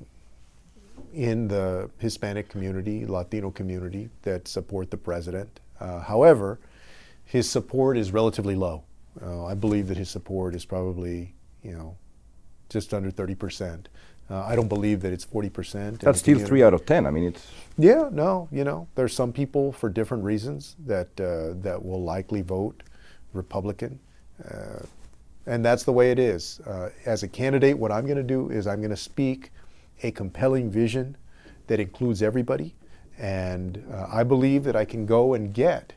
in 1.13 1.49
the 1.49 1.91
Hispanic 1.99 2.49
community, 2.49 3.07
Latino 3.07 3.51
community, 3.51 4.11
that 4.23 4.47
support 4.47 4.91
the 4.91 4.97
president. 4.97 5.61
Uh, 5.81 6.01
however, 6.01 6.59
his 7.25 7.49
support 7.49 7.97
is 7.97 8.13
relatively 8.13 8.55
low. 8.55 8.85
Uh, 9.21 9.47
I 9.47 9.55
believe 9.55 9.89
that 9.89 9.97
his 9.97 10.11
support 10.11 10.55
is 10.55 10.65
probably, 10.65 11.35
you 11.63 11.73
know, 11.73 11.97
just 12.69 12.93
under 12.93 13.11
30 13.11 13.35
percent. 13.35 13.89
Uh, 14.29 14.43
I 14.43 14.57
don't 14.57 14.69
believe 14.69 15.01
that 15.03 15.13
it's 15.13 15.25
40 15.25 15.51
percent. 15.51 16.01
That's 16.01 16.19
still 16.19 16.39
three 16.39 16.63
out 16.63 16.75
of 16.75 16.85
10. 16.85 17.07
I 17.07 17.11
mean, 17.11 17.25
it's. 17.25 17.47
Yeah, 17.79 18.09
no, 18.11 18.49
you 18.51 18.65
know, 18.65 18.89
there's 18.95 19.15
some 19.15 19.33
people 19.33 19.73
for 19.73 19.89
different 19.89 20.25
reasons 20.25 20.77
that 20.87 21.09
uh, 21.21 21.55
that 21.63 21.85
will 21.85 22.03
likely 22.03 22.43
vote 22.43 22.83
Republican, 23.33 24.01
uh, 24.51 24.81
and 25.47 25.65
that's 25.65 25.85
the 25.85 25.93
way 25.93 26.11
it 26.11 26.19
is. 26.19 26.61
Uh, 26.67 26.91
as 27.05 27.23
a 27.23 27.29
candidate, 27.29 27.79
what 27.79 27.93
I'm 27.93 28.05
going 28.05 28.17
to 28.17 28.23
do 28.23 28.51
is 28.51 28.67
I'm 28.67 28.81
going 28.81 28.91
to 28.91 28.97
speak 28.97 29.53
a 30.03 30.11
compelling 30.11 30.71
vision 30.71 31.17
that 31.69 31.79
includes 31.79 32.23
everybody, 32.23 32.75
and 33.19 33.85
uh, 33.93 34.07
I 34.13 34.25
believe 34.25 34.65
that 34.65 34.75
I 34.75 34.85
can 34.85 35.07
go 35.07 35.35
and 35.35 35.55
get 35.55 35.93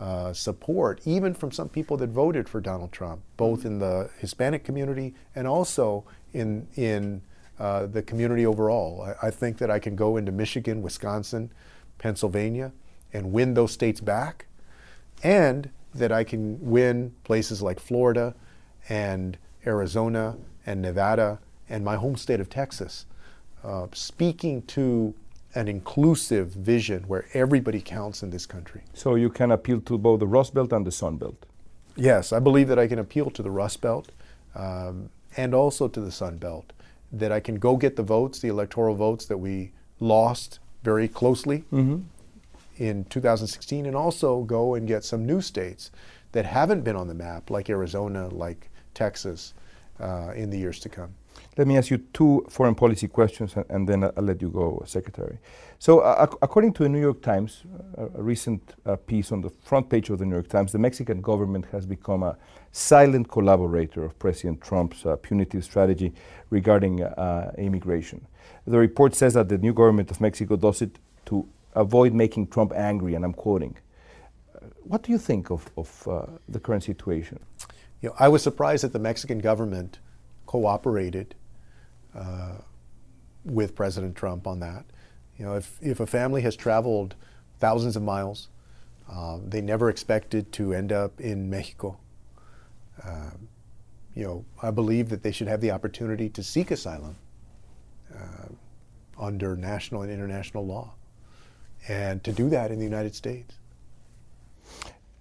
uh, 0.00 0.32
support, 0.32 1.00
even 1.04 1.34
from 1.34 1.50
some 1.50 1.68
people 1.68 1.96
that 1.98 2.10
voted 2.10 2.48
for 2.48 2.60
Donald 2.60 2.92
Trump, 2.92 3.20
both 3.36 3.64
in 3.64 3.78
the 3.78 4.10
Hispanic 4.18 4.64
community 4.64 5.14
and 5.34 5.46
also 5.46 6.04
in 6.32 6.68
in 6.76 7.20
uh, 7.58 7.86
the 7.86 8.02
community 8.02 8.46
overall. 8.46 9.02
I, 9.02 9.28
I, 9.28 9.30
think 9.30 9.58
that 9.58 9.70
I 9.70 9.78
can 9.78 9.96
go 9.96 10.16
into 10.16 10.30
Michigan, 10.30 10.80
Wisconsin, 10.82 11.50
Pennsylvania, 11.98 12.72
and 13.12 13.32
win 13.32 13.54
those 13.54 13.72
states 13.72 14.00
back, 14.00 14.46
and 15.22 15.70
that 15.94 16.12
I 16.12 16.24
can 16.24 16.58
win 16.60 17.14
places 17.24 17.60
like 17.62 17.80
Florida, 17.80 18.34
and 18.88 19.36
Arizona, 19.66 20.36
and 20.66 20.80
Nevada, 20.80 21.40
and 21.68 21.84
my 21.84 21.96
home 21.96 22.16
state 22.16 22.40
of 22.40 22.48
Texas. 22.48 23.06
Uh, 23.64 23.88
speaking 23.92 24.62
to 24.62 25.14
an 25.54 25.66
inclusive 25.66 26.48
vision 26.50 27.02
where 27.04 27.26
everybody 27.34 27.80
counts 27.80 28.22
in 28.22 28.30
this 28.30 28.46
country. 28.46 28.82
So 28.94 29.14
you 29.14 29.30
can 29.30 29.50
appeal 29.50 29.80
to 29.82 29.98
both 29.98 30.20
the 30.20 30.26
Rust 30.26 30.54
Belt 30.54 30.72
and 30.72 30.86
the 30.86 30.92
Sun 30.92 31.16
Belt? 31.16 31.46
Yes, 31.96 32.32
I 32.32 32.38
believe 32.38 32.68
that 32.68 32.78
I 32.78 32.86
can 32.86 32.98
appeal 32.98 33.30
to 33.30 33.42
the 33.42 33.50
Rust 33.50 33.80
Belt 33.80 34.12
um, 34.54 35.10
and 35.36 35.54
also 35.54 35.88
to 35.88 36.00
the 36.00 36.12
Sun 36.12 36.38
Belt. 36.38 36.72
That 37.12 37.32
I 37.32 37.40
can 37.40 37.56
go 37.56 37.76
get 37.76 37.96
the 37.96 38.02
votes, 38.02 38.38
the 38.38 38.48
electoral 38.48 38.94
votes 38.94 39.26
that 39.26 39.38
we 39.38 39.72
lost 40.00 40.58
very 40.82 41.08
closely 41.08 41.64
mm-hmm. 41.72 42.00
in 42.76 43.04
2016, 43.04 43.86
and 43.86 43.96
also 43.96 44.42
go 44.42 44.74
and 44.74 44.86
get 44.86 45.04
some 45.04 45.24
new 45.24 45.40
states 45.40 45.90
that 46.32 46.44
haven't 46.44 46.82
been 46.82 46.96
on 46.96 47.08
the 47.08 47.14
map, 47.14 47.50
like 47.50 47.70
Arizona, 47.70 48.28
like 48.28 48.70
Texas, 48.94 49.54
uh, 50.00 50.32
in 50.34 50.50
the 50.50 50.58
years 50.58 50.78
to 50.80 50.88
come. 50.88 51.14
Let 51.58 51.66
me 51.66 51.76
ask 51.76 51.90
you 51.90 51.98
two 51.98 52.46
foreign 52.48 52.76
policy 52.76 53.08
questions 53.08 53.56
and, 53.56 53.64
and 53.68 53.88
then 53.88 54.04
I'll 54.04 54.22
let 54.22 54.40
you 54.40 54.48
go, 54.48 54.80
Secretary. 54.86 55.38
So, 55.80 55.98
uh, 55.98 56.28
ac- 56.28 56.38
according 56.40 56.72
to 56.74 56.84
the 56.84 56.88
New 56.88 57.00
York 57.00 57.20
Times, 57.20 57.64
uh, 57.98 58.06
a 58.14 58.22
recent 58.22 58.76
uh, 58.86 58.94
piece 58.94 59.32
on 59.32 59.40
the 59.40 59.50
front 59.50 59.90
page 59.90 60.08
of 60.08 60.20
the 60.20 60.24
New 60.24 60.36
York 60.36 60.46
Times, 60.46 60.70
the 60.70 60.78
Mexican 60.78 61.20
government 61.20 61.66
has 61.72 61.84
become 61.84 62.22
a 62.22 62.36
silent 62.70 63.28
collaborator 63.28 64.04
of 64.04 64.16
President 64.20 64.60
Trump's 64.60 65.04
uh, 65.04 65.16
punitive 65.16 65.64
strategy 65.64 66.12
regarding 66.50 67.02
uh, 67.02 67.50
immigration. 67.58 68.24
The 68.64 68.78
report 68.78 69.16
says 69.16 69.34
that 69.34 69.48
the 69.48 69.58
new 69.58 69.74
government 69.74 70.12
of 70.12 70.20
Mexico 70.20 70.54
does 70.54 70.80
it 70.80 71.00
to 71.26 71.44
avoid 71.74 72.14
making 72.14 72.46
Trump 72.46 72.72
angry, 72.72 73.16
and 73.16 73.24
I'm 73.24 73.34
quoting. 73.34 73.76
What 74.84 75.02
do 75.02 75.10
you 75.10 75.18
think 75.18 75.50
of, 75.50 75.68
of 75.76 76.38
the 76.48 76.60
current 76.60 76.84
situation? 76.84 77.40
You 78.00 78.10
know, 78.10 78.14
I 78.16 78.28
was 78.28 78.44
surprised 78.44 78.84
that 78.84 78.92
the 78.92 79.00
Mexican 79.00 79.40
government 79.40 79.98
cooperated 80.46 81.34
uh, 82.14 82.56
with 83.44 83.74
President 83.74 84.16
Trump 84.16 84.46
on 84.46 84.60
that. 84.60 84.84
You 85.38 85.44
know, 85.44 85.54
if, 85.54 85.78
if 85.80 86.00
a 86.00 86.06
family 86.06 86.42
has 86.42 86.56
traveled 86.56 87.14
thousands 87.58 87.96
of 87.96 88.02
miles, 88.02 88.48
uh, 89.10 89.38
they 89.44 89.60
never 89.60 89.88
expected 89.88 90.52
to 90.52 90.74
end 90.74 90.92
up 90.92 91.20
in 91.20 91.48
Mexico. 91.48 91.98
Uh, 93.02 93.30
you 94.14 94.24
know, 94.24 94.44
I 94.62 94.70
believe 94.70 95.08
that 95.10 95.22
they 95.22 95.32
should 95.32 95.48
have 95.48 95.60
the 95.60 95.70
opportunity 95.70 96.28
to 96.30 96.42
seek 96.42 96.70
asylum 96.70 97.16
uh, 98.14 98.48
under 99.18 99.56
national 99.56 100.02
and 100.02 100.10
international 100.10 100.66
law, 100.66 100.94
and 101.86 102.22
to 102.24 102.32
do 102.32 102.48
that 102.50 102.70
in 102.70 102.78
the 102.78 102.84
United 102.84 103.14
States. 103.14 103.54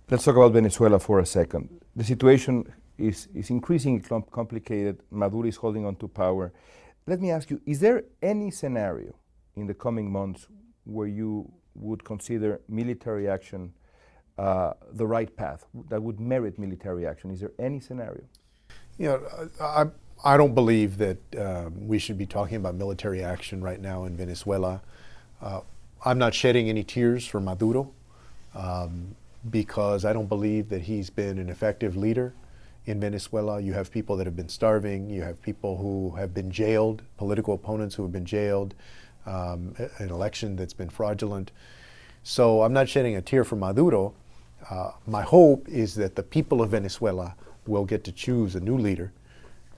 Let's 0.10 0.24
talk 0.24 0.36
about 0.36 0.54
Venezuela 0.54 1.00
for 1.00 1.20
a 1.20 1.26
second. 1.26 1.70
The 1.96 2.04
situation 2.04 2.74
is, 2.98 3.28
is 3.34 3.50
increasingly 3.50 4.02
complicated. 4.32 5.00
Maduro 5.12 5.48
is 5.48 5.56
holding 5.56 5.86
on 5.86 5.96
to 5.98 6.08
power. 6.08 6.52
Let 7.06 7.22
me 7.22 7.32
ask 7.32 7.50
you, 7.50 7.62
is 7.66 7.80
there 7.80 8.04
any 8.22 8.52
scenario 8.52 9.16
in 9.56 9.68
the 9.68 9.74
coming 9.74 10.12
months 10.12 10.48
where 10.86 11.08
you 11.08 11.52
would 11.76 12.04
consider 12.04 12.62
military 12.68 13.28
action 13.28 13.74
uh, 14.38 14.74
the 14.94 15.06
right 15.06 15.36
path 15.36 15.66
that 15.90 16.02
would 16.02 16.20
merit 16.20 16.60
military 16.60 17.08
action? 17.08 17.32
Is 17.32 17.40
there 17.40 17.54
any 17.60 17.80
scenario? 17.80 18.24
You 18.98 19.08
know, 19.08 19.50
I, 19.62 19.86
I 20.24 20.38
don't 20.38 20.56
believe 20.56 20.98
that 20.98 21.18
um, 21.38 21.88
we 21.88 22.00
should 22.00 22.18
be 22.18 22.26
talking 22.26 22.58
about 22.58 22.76
military 22.76 23.24
action 23.24 23.62
right 23.62 23.80
now 23.80 24.06
in 24.06 24.18
Venezuela. 24.18 24.82
Uh, 25.42 25.62
I'm 26.04 26.18
not 26.18 26.34
shedding 26.34 26.70
any 26.70 26.84
tears 26.84 27.26
for 27.26 27.40
Maduro 27.40 27.94
um, 28.56 29.16
because 29.50 30.06
I 30.06 30.14
don't 30.14 30.28
believe 30.28 30.70
that 30.70 30.82
he's 30.82 31.10
been 31.10 31.38
an 31.38 31.50
effective 31.50 31.96
leader 31.96 32.34
in 32.88 33.02
Venezuela. 33.02 33.60
You 33.60 33.74
have 33.74 33.92
people 33.92 34.16
that 34.18 34.26
have 34.26 34.36
been 34.36 34.50
starving. 34.50 35.10
You 35.10 35.22
have 35.22 35.40
people 35.42 35.78
who 35.78 36.16
have 36.16 36.34
been 36.34 36.50
jailed, 36.50 37.04
political 37.18 37.54
opponents 37.54 37.94
who 37.94 38.04
have 38.04 38.12
been 38.12 38.26
jailed, 38.26 38.74
um, 39.26 39.76
an 40.00 40.10
election 40.10 40.56
that's 40.56 40.74
been 40.74 40.90
fraudulent. 40.90 41.52
So 42.24 42.64
I'm 42.64 42.74
not 42.74 42.90
shedding 42.90 43.16
a 43.16 43.22
tear 43.22 43.44
for 43.44 43.58
Maduro. 43.58 44.14
Uh, 44.70 44.92
my 45.06 45.22
hope 45.22 45.68
is 45.68 45.96
that 45.96 46.16
the 46.16 46.24
people 46.24 46.62
of 46.62 46.72
Venezuela 46.72 47.36
will 47.68 47.86
get 47.86 48.04
to 48.06 48.12
choose 48.12 48.56
a 48.56 48.60
new 48.60 48.78
leader. 48.78 49.12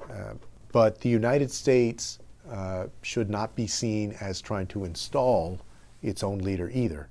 Uh, 0.09 0.33
but 0.71 1.01
the 1.01 1.09
United 1.09 1.51
States 1.51 2.19
uh, 2.49 2.85
should 3.01 3.29
not 3.29 3.55
be 3.55 3.65
seen 3.65 4.15
as 4.21 4.39
trying 4.39 4.67
to 4.67 4.85
install 4.85 5.59
its 6.01 6.23
own 6.23 6.39
leader 6.39 6.69
either. 6.73 7.09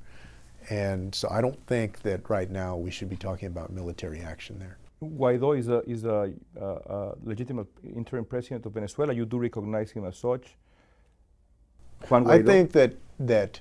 And 0.70 1.12
so 1.14 1.28
I 1.30 1.40
don't 1.40 1.58
think 1.66 2.02
that 2.02 2.28
right 2.30 2.50
now 2.50 2.76
we 2.76 2.90
should 2.90 3.08
be 3.08 3.16
talking 3.16 3.48
about 3.48 3.72
military 3.72 4.20
action 4.20 4.58
there. 4.58 4.78
Guaido 5.02 5.56
is 5.56 5.68
a, 5.68 5.78
is 5.88 6.04
a, 6.04 6.32
a, 6.60 6.64
a, 6.64 7.14
legitimate 7.22 7.68
interim 7.94 8.24
president 8.24 8.66
of 8.66 8.72
Venezuela. 8.72 9.12
You 9.12 9.26
do 9.26 9.38
recognize 9.38 9.92
him 9.92 10.04
as 10.04 10.18
such. 10.18 10.56
Juan 12.08 12.24
Guaido. 12.24 12.30
I 12.30 12.42
think 12.42 12.72
that 12.72 12.94
that 13.20 13.60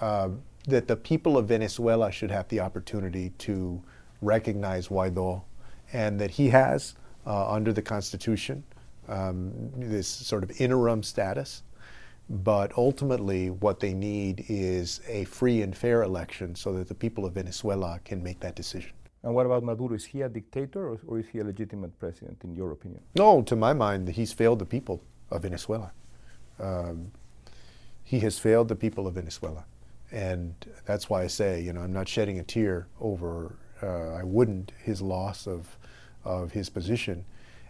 uh, 0.00 0.30
that 0.66 0.88
the 0.88 0.96
people 0.96 1.36
of 1.36 1.48
Venezuela 1.48 2.10
should 2.10 2.30
have 2.30 2.48
the 2.48 2.60
opportunity 2.60 3.30
to 3.38 3.82
recognize 4.22 4.88
Guaido, 4.88 5.42
and 5.92 6.18
that 6.20 6.30
he 6.30 6.48
has 6.50 6.94
uh, 7.26 7.50
under 7.50 7.72
the 7.72 7.82
Constitution 7.82 8.64
um, 9.08 9.70
this 9.76 10.06
sort 10.06 10.42
of 10.42 10.60
interim 10.60 11.02
status. 11.02 11.62
But 12.30 12.76
ultimately, 12.76 13.48
what 13.48 13.80
they 13.80 13.94
need 13.94 14.44
is 14.48 15.00
a 15.08 15.24
free 15.24 15.62
and 15.62 15.74
fair 15.74 16.02
election 16.02 16.54
so 16.54 16.74
that 16.74 16.86
the 16.86 16.94
people 16.94 17.24
of 17.24 17.32
Venezuela 17.32 18.00
can 18.04 18.22
make 18.22 18.40
that 18.40 18.54
decision. 18.54 18.92
And 19.28 19.34
what 19.34 19.44
about 19.44 19.62
Maduro? 19.62 19.94
Is 19.94 20.06
he 20.06 20.22
a 20.22 20.28
dictator 20.30 20.88
or, 20.88 20.98
or, 21.06 21.18
is 21.18 21.26
he 21.30 21.40
a 21.40 21.44
legitimate 21.44 21.98
president, 22.00 22.38
in 22.44 22.56
your 22.56 22.72
opinion? 22.72 23.02
No, 23.14 23.42
to 23.42 23.54
my 23.54 23.74
mind, 23.74 24.08
he's 24.08 24.32
failed 24.32 24.58
the 24.58 24.64
people 24.64 25.02
of 25.30 25.42
Venezuela. 25.42 25.92
Um, 26.58 27.12
he 28.02 28.20
has 28.20 28.38
failed 28.38 28.68
the 28.68 28.74
people 28.74 29.06
of 29.06 29.16
Venezuela. 29.16 29.66
And 30.10 30.54
that's 30.86 31.10
why 31.10 31.24
I 31.24 31.26
say, 31.26 31.60
you 31.60 31.74
know, 31.74 31.82
I'm 31.82 31.92
not 31.92 32.08
shedding 32.08 32.38
a 32.38 32.42
tear 32.42 32.86
over, 33.02 33.56
uh, 33.82 34.14
I 34.14 34.22
wouldn't, 34.22 34.72
his 34.82 35.02
loss 35.02 35.46
of, 35.46 35.76
of 36.24 36.52
his 36.52 36.70
position. 36.70 37.26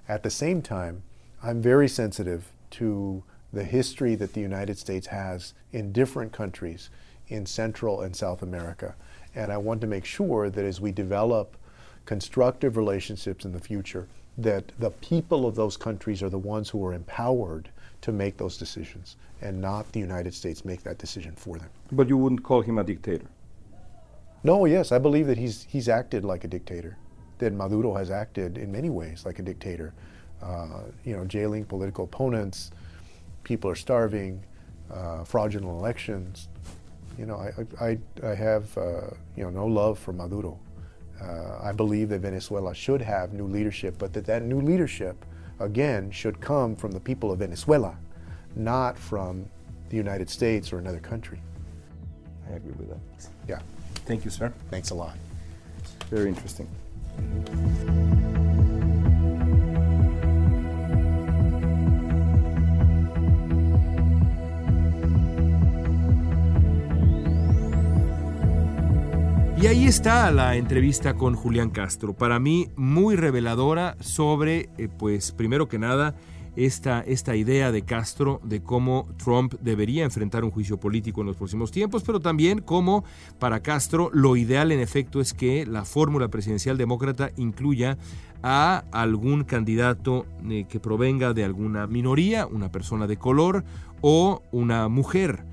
At 0.08 0.22
the 0.22 0.30
same 0.30 0.62
time, 0.62 1.02
I'm 1.42 1.60
very 1.60 1.88
sensitive 1.88 2.52
to 2.70 3.24
the 3.52 3.64
history 3.64 4.14
that 4.14 4.32
the 4.32 4.40
United 4.40 4.78
States 4.78 5.08
has 5.08 5.54
in 5.72 5.90
different 5.90 6.30
countries 6.30 6.88
in 7.26 7.46
Central 7.46 8.00
and 8.00 8.14
South 8.14 8.42
America 8.42 8.94
and 9.38 9.52
I 9.52 9.56
want 9.56 9.80
to 9.82 9.86
make 9.86 10.04
sure 10.04 10.50
that 10.50 10.64
as 10.64 10.80
we 10.80 10.90
develop 10.90 11.56
constructive 12.06 12.76
relationships 12.76 13.44
in 13.44 13.52
the 13.52 13.60
future, 13.60 14.08
that 14.36 14.72
the 14.80 14.90
people 14.90 15.46
of 15.46 15.54
those 15.54 15.76
countries 15.76 16.22
are 16.24 16.28
the 16.28 16.38
ones 16.38 16.68
who 16.68 16.84
are 16.84 16.92
empowered 16.92 17.68
to 18.00 18.10
make 18.10 18.36
those 18.36 18.56
decisions 18.56 19.16
and 19.40 19.60
not 19.60 19.90
the 19.92 20.00
United 20.00 20.34
States 20.34 20.64
make 20.64 20.82
that 20.82 20.98
decision 20.98 21.32
for 21.36 21.56
them. 21.56 21.68
But 21.92 22.08
you 22.08 22.16
wouldn't 22.16 22.42
call 22.42 22.62
him 22.62 22.78
a 22.78 22.84
dictator? 22.84 23.26
No, 24.42 24.64
yes, 24.64 24.90
I 24.90 24.98
believe 24.98 25.28
that 25.28 25.38
he's, 25.38 25.64
he's 25.68 25.88
acted 25.88 26.24
like 26.24 26.42
a 26.42 26.48
dictator, 26.48 26.96
that 27.38 27.52
Maduro 27.52 27.94
has 27.94 28.10
acted 28.10 28.58
in 28.58 28.72
many 28.72 28.90
ways 28.90 29.24
like 29.24 29.38
a 29.38 29.42
dictator. 29.42 29.94
Uh, 30.42 30.82
you 31.04 31.16
know, 31.16 31.24
jailing 31.24 31.64
political 31.64 32.04
opponents, 32.04 32.72
people 33.44 33.70
are 33.70 33.76
starving, 33.76 34.42
uh, 34.92 35.22
fraudulent 35.22 35.68
elections. 35.78 36.48
You 37.18 37.26
know, 37.26 37.36
I, 37.36 37.84
I, 37.84 37.98
I 38.22 38.34
have, 38.34 38.78
uh, 38.78 39.10
you 39.36 39.42
know, 39.42 39.50
no 39.50 39.66
love 39.66 39.98
for 39.98 40.12
Maduro. 40.12 40.58
Uh, 41.20 41.58
I 41.60 41.72
believe 41.72 42.08
that 42.10 42.20
Venezuela 42.20 42.72
should 42.74 43.02
have 43.02 43.32
new 43.32 43.46
leadership, 43.46 43.96
but 43.98 44.12
that 44.12 44.24
that 44.26 44.42
new 44.44 44.60
leadership, 44.60 45.24
again, 45.58 46.12
should 46.12 46.40
come 46.40 46.76
from 46.76 46.92
the 46.92 47.00
people 47.00 47.32
of 47.32 47.40
Venezuela, 47.40 47.96
not 48.54 48.96
from 48.96 49.44
the 49.90 49.96
United 49.96 50.30
States 50.30 50.72
or 50.72 50.78
another 50.78 51.00
country. 51.00 51.40
I 52.48 52.54
agree 52.54 52.72
with 52.78 52.88
that. 52.88 53.28
Yeah. 53.48 53.58
Thank 54.06 54.24
you, 54.24 54.30
sir. 54.30 54.52
Thanks 54.70 54.90
a 54.90 54.94
lot. 54.94 55.16
Very 56.10 56.28
interesting. 56.28 56.68
Y 69.60 69.66
ahí 69.66 69.86
está 69.86 70.30
la 70.30 70.54
entrevista 70.54 71.14
con 71.14 71.34
Julián 71.34 71.70
Castro. 71.70 72.14
Para 72.14 72.38
mí 72.38 72.68
muy 72.76 73.16
reveladora 73.16 73.96
sobre, 73.98 74.68
eh, 74.78 74.88
pues 74.88 75.32
primero 75.32 75.66
que 75.66 75.80
nada, 75.80 76.14
esta, 76.54 77.00
esta 77.00 77.34
idea 77.34 77.72
de 77.72 77.82
Castro 77.82 78.40
de 78.44 78.62
cómo 78.62 79.08
Trump 79.16 79.54
debería 79.60 80.04
enfrentar 80.04 80.44
un 80.44 80.52
juicio 80.52 80.78
político 80.78 81.22
en 81.22 81.26
los 81.26 81.36
próximos 81.36 81.72
tiempos, 81.72 82.04
pero 82.04 82.20
también 82.20 82.60
cómo 82.60 83.02
para 83.40 83.58
Castro 83.58 84.10
lo 84.12 84.36
ideal 84.36 84.70
en 84.70 84.78
efecto 84.78 85.20
es 85.20 85.34
que 85.34 85.66
la 85.66 85.84
fórmula 85.84 86.28
presidencial 86.28 86.78
demócrata 86.78 87.30
incluya 87.36 87.98
a 88.44 88.84
algún 88.92 89.42
candidato 89.42 90.24
eh, 90.48 90.66
que 90.68 90.78
provenga 90.78 91.32
de 91.32 91.42
alguna 91.42 91.88
minoría, 91.88 92.46
una 92.46 92.70
persona 92.70 93.08
de 93.08 93.16
color 93.16 93.64
o 94.02 94.40
una 94.52 94.86
mujer. 94.86 95.44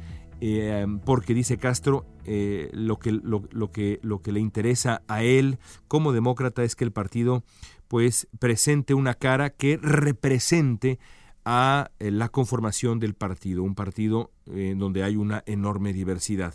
Eh, 0.48 0.86
porque 1.04 1.34
dice 1.34 1.58
Castro, 1.58 2.06
eh, 2.24 2.70
lo, 2.72 3.00
que, 3.00 3.12
lo, 3.12 3.72
que, 3.72 4.00
lo 4.04 4.22
que 4.22 4.32
le 4.32 4.40
interesa 4.40 5.02
a 5.08 5.24
él 5.24 5.58
como 5.88 6.14
demócrata 6.14 6.64
es 6.64 6.76
que 6.76 6.84
el 6.84 6.92
partido 6.92 7.44
pues 7.88 8.28
presente 8.38 8.94
una 8.94 9.16
cara 9.16 9.50
que 9.50 9.80
represente 9.82 11.00
a 11.46 11.90
eh, 11.98 12.12
la 12.12 12.30
conformación 12.30 13.00
del 13.00 13.16
partido, 13.16 13.64
un 13.64 13.74
partido 13.74 14.30
en 14.46 14.78
donde 14.78 15.02
hay 15.02 15.16
una 15.16 15.42
enorme 15.48 15.94
diversidad. 15.94 16.54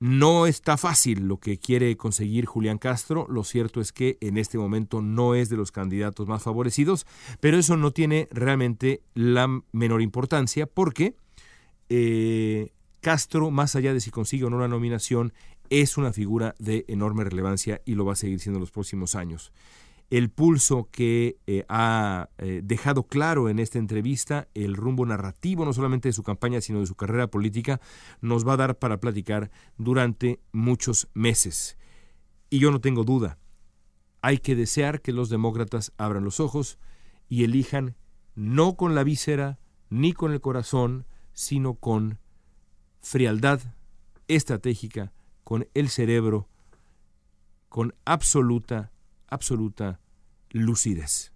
No 0.00 0.46
está 0.46 0.76
fácil 0.76 1.28
lo 1.28 1.36
que 1.36 1.58
quiere 1.58 1.96
conseguir 1.96 2.44
Julián 2.44 2.78
Castro, 2.78 3.24
lo 3.28 3.44
cierto 3.44 3.80
es 3.80 3.92
que 3.92 4.18
en 4.20 4.36
este 4.36 4.58
momento 4.58 5.00
no 5.00 5.36
es 5.36 5.48
de 5.48 5.56
los 5.56 5.70
candidatos 5.70 6.26
más 6.26 6.42
favorecidos, 6.42 7.06
pero 7.38 7.56
eso 7.56 7.76
no 7.76 7.92
tiene 7.92 8.26
realmente 8.32 9.00
la 9.14 9.62
menor 9.70 10.02
importancia 10.02 10.66
porque 10.66 11.14
Castro, 13.00 13.50
más 13.50 13.76
allá 13.76 13.92
de 13.92 14.00
si 14.00 14.10
consigue 14.10 14.44
o 14.44 14.50
no 14.50 14.58
la 14.58 14.68
nominación, 14.68 15.32
es 15.70 15.96
una 15.96 16.12
figura 16.12 16.54
de 16.58 16.84
enorme 16.88 17.24
relevancia 17.24 17.80
y 17.84 17.94
lo 17.94 18.04
va 18.04 18.12
a 18.12 18.16
seguir 18.16 18.40
siendo 18.40 18.58
en 18.58 18.62
los 18.62 18.70
próximos 18.70 19.14
años. 19.14 19.52
El 20.10 20.28
pulso 20.28 20.88
que 20.90 21.38
eh, 21.46 21.64
ha 21.68 22.30
eh, 22.38 22.62
dejado 22.64 23.04
claro 23.04 23.48
en 23.48 23.60
esta 23.60 23.78
entrevista, 23.78 24.48
el 24.54 24.74
rumbo 24.74 25.06
narrativo 25.06 25.64
no 25.64 25.72
solamente 25.72 26.08
de 26.08 26.12
su 26.12 26.24
campaña, 26.24 26.60
sino 26.60 26.80
de 26.80 26.86
su 26.86 26.96
carrera 26.96 27.28
política, 27.28 27.80
nos 28.20 28.46
va 28.46 28.54
a 28.54 28.56
dar 28.56 28.78
para 28.78 28.98
platicar 28.98 29.52
durante 29.78 30.40
muchos 30.50 31.08
meses. 31.14 31.78
Y 32.50 32.58
yo 32.58 32.72
no 32.72 32.80
tengo 32.80 33.04
duda, 33.04 33.38
hay 34.22 34.38
que 34.38 34.56
desear 34.56 35.00
que 35.00 35.12
los 35.12 35.30
demócratas 35.30 35.92
abran 35.96 36.24
los 36.24 36.40
ojos 36.40 36.78
y 37.28 37.44
elijan 37.44 37.96
no 38.34 38.76
con 38.76 38.94
la 38.94 39.04
víscera 39.04 39.58
ni 39.88 40.12
con 40.12 40.32
el 40.32 40.40
corazón, 40.40 41.06
sino 41.32 41.74
con 41.74 42.18
frialdad 43.00 43.60
estratégica, 44.28 45.12
con 45.44 45.66
el 45.74 45.88
cerebro, 45.88 46.48
con 47.68 47.94
absoluta, 48.04 48.92
absoluta 49.28 50.00
lucidez. 50.50 51.32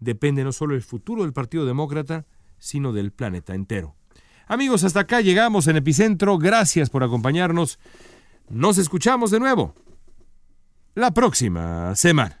Depende 0.00 0.44
no 0.44 0.52
solo 0.52 0.74
el 0.74 0.82
futuro 0.82 1.22
del 1.22 1.32
Partido 1.32 1.66
Demócrata, 1.66 2.26
sino 2.58 2.92
del 2.92 3.12
planeta 3.12 3.54
entero. 3.54 3.94
Amigos, 4.46 4.82
hasta 4.84 5.00
acá 5.00 5.20
llegamos 5.20 5.66
en 5.66 5.76
Epicentro. 5.76 6.38
Gracias 6.38 6.90
por 6.90 7.04
acompañarnos. 7.04 7.78
Nos 8.48 8.78
escuchamos 8.78 9.30
de 9.30 9.40
nuevo 9.40 9.74
la 10.94 11.12
próxima 11.12 11.94
semana. 11.94 12.40